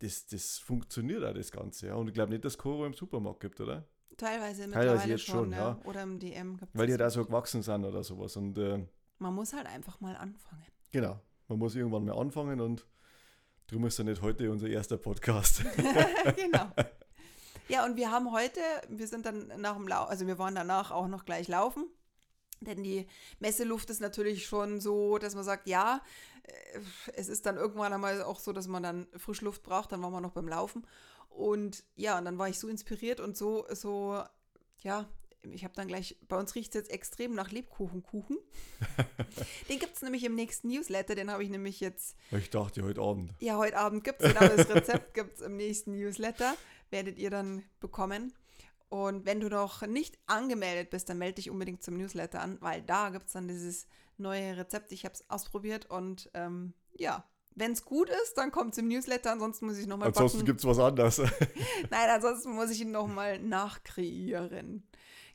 das, 0.00 0.26
das 0.26 0.58
funktioniert 0.58 1.24
auch 1.24 1.32
das 1.32 1.50
Ganze. 1.50 1.88
Ja. 1.88 1.94
Und 1.94 2.08
ich 2.08 2.14
glaube 2.14 2.32
nicht, 2.32 2.44
dass 2.44 2.58
Coro 2.58 2.84
im 2.84 2.92
Supermarkt 2.92 3.40
gibt, 3.40 3.60
oder? 3.60 3.86
Teilweise, 4.16 4.70
Teilweise 4.70 5.08
jetzt 5.08 5.24
schon, 5.24 5.52
ja. 5.52 5.58
ja. 5.58 5.80
Oder 5.84 6.02
im 6.02 6.18
DM 6.18 6.58
Weil 6.72 6.86
die 6.86 7.02
auch 7.02 7.10
so 7.10 7.24
gewachsen 7.24 7.62
sind 7.62 7.84
oder 7.84 8.02
sowas. 8.02 8.36
Und, 8.36 8.56
äh, 8.56 8.86
Man 9.18 9.34
muss 9.34 9.52
halt 9.52 9.66
einfach 9.66 10.00
mal 10.00 10.16
anfangen. 10.16 10.64
Genau, 10.90 11.20
man 11.48 11.58
muss 11.58 11.74
irgendwann 11.74 12.04
mal 12.04 12.16
anfangen 12.18 12.60
und 12.60 12.86
darum 13.66 13.86
ist 13.86 13.98
ja 13.98 14.04
nicht 14.04 14.22
heute 14.22 14.50
unser 14.50 14.68
erster 14.68 14.96
Podcast. 14.96 15.64
genau. 16.36 16.70
Ja, 17.68 17.84
und 17.84 17.96
wir 17.96 18.10
haben 18.10 18.32
heute, 18.32 18.60
wir 18.88 19.06
sind 19.06 19.26
dann 19.26 19.48
nach 19.60 19.74
dem 19.74 19.88
Lauf, 19.88 20.08
also 20.08 20.26
wir 20.26 20.38
waren 20.38 20.54
danach 20.54 20.90
auch 20.90 21.08
noch 21.08 21.24
gleich 21.24 21.48
laufen. 21.48 21.86
Denn 22.60 22.82
die 22.82 23.06
Messeluft 23.38 23.90
ist 23.90 24.00
natürlich 24.00 24.46
schon 24.46 24.80
so, 24.80 25.18
dass 25.18 25.34
man 25.34 25.44
sagt, 25.44 25.68
ja, 25.68 26.00
äh, 26.44 26.80
es 27.12 27.28
ist 27.28 27.44
dann 27.44 27.56
irgendwann 27.56 27.92
einmal 27.92 28.22
auch 28.22 28.38
so, 28.38 28.52
dass 28.52 28.66
man 28.66 28.82
dann 28.82 29.06
Frischluft 29.16 29.62
braucht, 29.62 29.92
dann 29.92 30.02
waren 30.02 30.12
wir 30.12 30.20
noch 30.20 30.32
beim 30.32 30.48
Laufen. 30.48 30.86
Und 31.36 31.84
ja, 31.96 32.16
und 32.16 32.24
dann 32.24 32.38
war 32.38 32.48
ich 32.48 32.58
so 32.58 32.66
inspiriert 32.66 33.20
und 33.20 33.36
so, 33.36 33.66
so, 33.70 34.22
ja, 34.78 35.06
ich 35.42 35.64
habe 35.64 35.74
dann 35.74 35.86
gleich, 35.86 36.16
bei 36.26 36.38
uns 36.38 36.54
riecht 36.54 36.74
es 36.74 36.80
jetzt 36.80 36.90
extrem 36.90 37.34
nach 37.34 37.50
Lebkuchenkuchen. 37.50 38.38
den 39.68 39.78
gibt 39.78 39.96
es 39.96 40.02
nämlich 40.02 40.24
im 40.24 40.34
nächsten 40.34 40.68
Newsletter, 40.68 41.14
den 41.14 41.30
habe 41.30 41.44
ich 41.44 41.50
nämlich 41.50 41.78
jetzt. 41.80 42.16
Ich 42.30 42.48
dachte 42.48 42.82
heute 42.82 43.02
Abend. 43.02 43.34
Ja, 43.38 43.58
heute 43.58 43.76
Abend 43.76 44.02
gibt 44.02 44.22
es, 44.22 44.32
genau 44.32 44.48
das 44.48 44.68
Rezept 44.70 45.12
gibt 45.12 45.36
es 45.36 45.42
im 45.42 45.56
nächsten 45.56 45.92
Newsletter, 45.92 46.54
werdet 46.88 47.18
ihr 47.18 47.28
dann 47.28 47.62
bekommen. 47.80 48.32
Und 48.88 49.26
wenn 49.26 49.40
du 49.40 49.48
noch 49.48 49.82
nicht 49.86 50.18
angemeldet 50.26 50.88
bist, 50.88 51.10
dann 51.10 51.18
melde 51.18 51.34
dich 51.34 51.50
unbedingt 51.50 51.82
zum 51.82 51.98
Newsletter 51.98 52.40
an, 52.40 52.56
weil 52.62 52.82
da 52.82 53.10
gibt 53.10 53.26
es 53.26 53.34
dann 53.34 53.46
dieses 53.46 53.86
neue 54.16 54.56
Rezept. 54.56 54.90
Ich 54.90 55.04
habe 55.04 55.14
es 55.14 55.28
ausprobiert 55.28 55.84
und 55.90 56.30
ähm, 56.32 56.72
ja, 56.94 57.28
wenn 57.56 57.72
es 57.72 57.84
gut 57.84 58.10
ist, 58.10 58.34
dann 58.34 58.52
kommt 58.52 58.72
es 58.72 58.78
im 58.78 58.88
Newsletter, 58.88 59.32
ansonsten 59.32 59.66
muss 59.66 59.78
ich 59.78 59.86
nochmal 59.86 60.08
Ansonsten 60.08 60.44
gibt 60.44 60.60
es 60.60 60.66
was 60.66 60.78
anderes. 60.78 61.18
Nein, 61.90 62.10
ansonsten 62.10 62.52
muss 62.52 62.70
ich 62.70 62.82
ihn 62.82 62.90
nochmal 62.92 63.40
nachkreieren. 63.40 64.86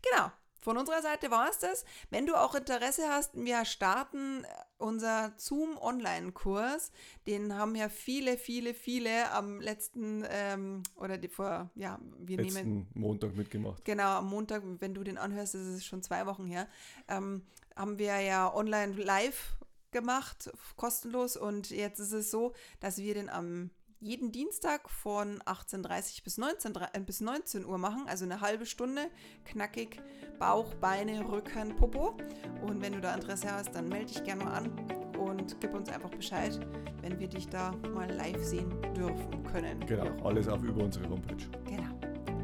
Genau. 0.02 0.32
Von 0.64 0.78
unserer 0.78 1.02
Seite 1.02 1.32
war 1.32 1.50
es 1.50 1.58
das. 1.58 1.84
Wenn 2.12 2.28
du 2.28 2.36
auch 2.36 2.54
Interesse 2.54 3.10
hast, 3.10 3.32
wir 3.34 3.66
starten 3.66 4.46
unser 4.78 5.34
Zoom 5.38 5.76
Online-Kurs. 5.80 6.92
Den 7.26 7.56
haben 7.56 7.76
ja 7.76 7.90
viele, 7.90 8.38
viele, 8.38 8.76
viele 8.76 9.32
am 9.32 9.60
letzten 9.60 10.24
ähm, 10.30 10.84
oder 10.96 11.18
die 11.18 11.30
vor, 11.30 11.72
ja, 11.74 12.00
wir 12.20 12.38
letzten 12.38 12.54
nehmen. 12.54 12.88
Montag 12.94 13.36
mitgemacht. 13.36 13.84
Genau, 13.86 14.18
am 14.18 14.30
Montag, 14.30 14.62
wenn 14.80 14.94
du 14.94 15.04
den 15.04 15.18
anhörst, 15.18 15.56
das 15.56 15.66
ist 15.66 15.86
schon 15.86 16.04
zwei 16.04 16.28
Wochen 16.28 16.46
her, 16.46 16.68
ähm, 17.08 17.44
haben 17.76 17.98
wir 17.98 18.20
ja 18.20 18.54
online 18.54 18.94
live 18.94 19.56
gemacht, 19.92 20.52
kostenlos. 20.76 21.38
Und 21.38 21.70
jetzt 21.70 22.00
ist 22.00 22.14
es 22.14 22.32
so, 22.32 22.54
dass 22.80 22.98
wir 22.98 23.14
den 23.14 23.30
am 23.30 23.72
jeden 24.02 24.32
Dienstag 24.32 24.90
von 24.90 25.40
18.30 25.44 26.24
bis 26.24 26.38
19, 26.38 26.74
äh, 26.94 27.00
bis 27.00 27.22
19 27.22 27.66
Uhr 27.66 27.78
machen, 27.78 28.06
also 28.08 28.26
eine 28.26 28.42
halbe 28.42 28.66
Stunde, 28.66 29.04
knackig, 29.46 30.02
Bauch, 30.40 30.74
Beine, 30.76 31.30
Rücken, 31.30 31.76
Popo. 31.76 32.18
Und 32.66 32.82
wenn 32.82 32.94
du 32.94 33.00
da 33.00 33.14
Interesse 33.14 33.52
hast, 33.52 33.76
dann 33.76 33.88
melde 33.90 34.08
dich 34.08 34.24
gerne 34.24 34.44
mal 34.44 34.54
an 34.54 34.72
und 35.20 35.56
gib 35.62 35.74
uns 35.76 35.88
einfach 35.90 36.10
Bescheid, 36.10 36.60
wenn 37.02 37.20
wir 37.20 37.28
dich 37.28 37.48
da 37.48 37.74
mal 37.94 38.12
live 38.12 38.44
sehen 38.44 38.70
dürfen 38.96 39.44
können. 39.44 39.80
Genau, 39.86 40.10
alles 40.26 40.48
auch 40.48 40.62
über 40.64 40.84
unsere 40.84 41.08
Homepage. 41.08 41.48
Genau. 41.66 42.00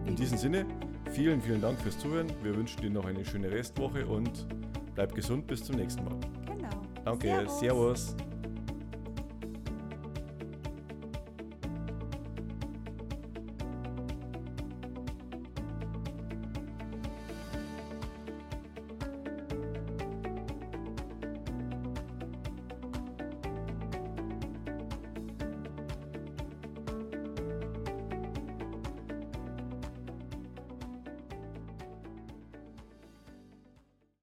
In 0.05 0.15
diesem 0.15 0.37
Sinne, 0.37 0.65
vielen, 1.11 1.41
vielen 1.41 1.61
Dank 1.61 1.79
fürs 1.81 1.97
Zuhören. 1.97 2.31
Wir 2.43 2.55
wünschen 2.55 2.81
dir 2.81 2.91
noch 2.91 3.05
eine 3.05 3.25
schöne 3.25 3.49
Restwoche 3.49 4.05
und 4.05 4.45
bleib 4.93 5.15
gesund 5.15 5.47
bis 5.47 5.63
zum 5.63 5.75
nächsten 5.77 6.05
Mal. 6.05 6.36
Danke, 7.07 7.27
Servus. 7.27 7.59
Servus. 7.59 8.15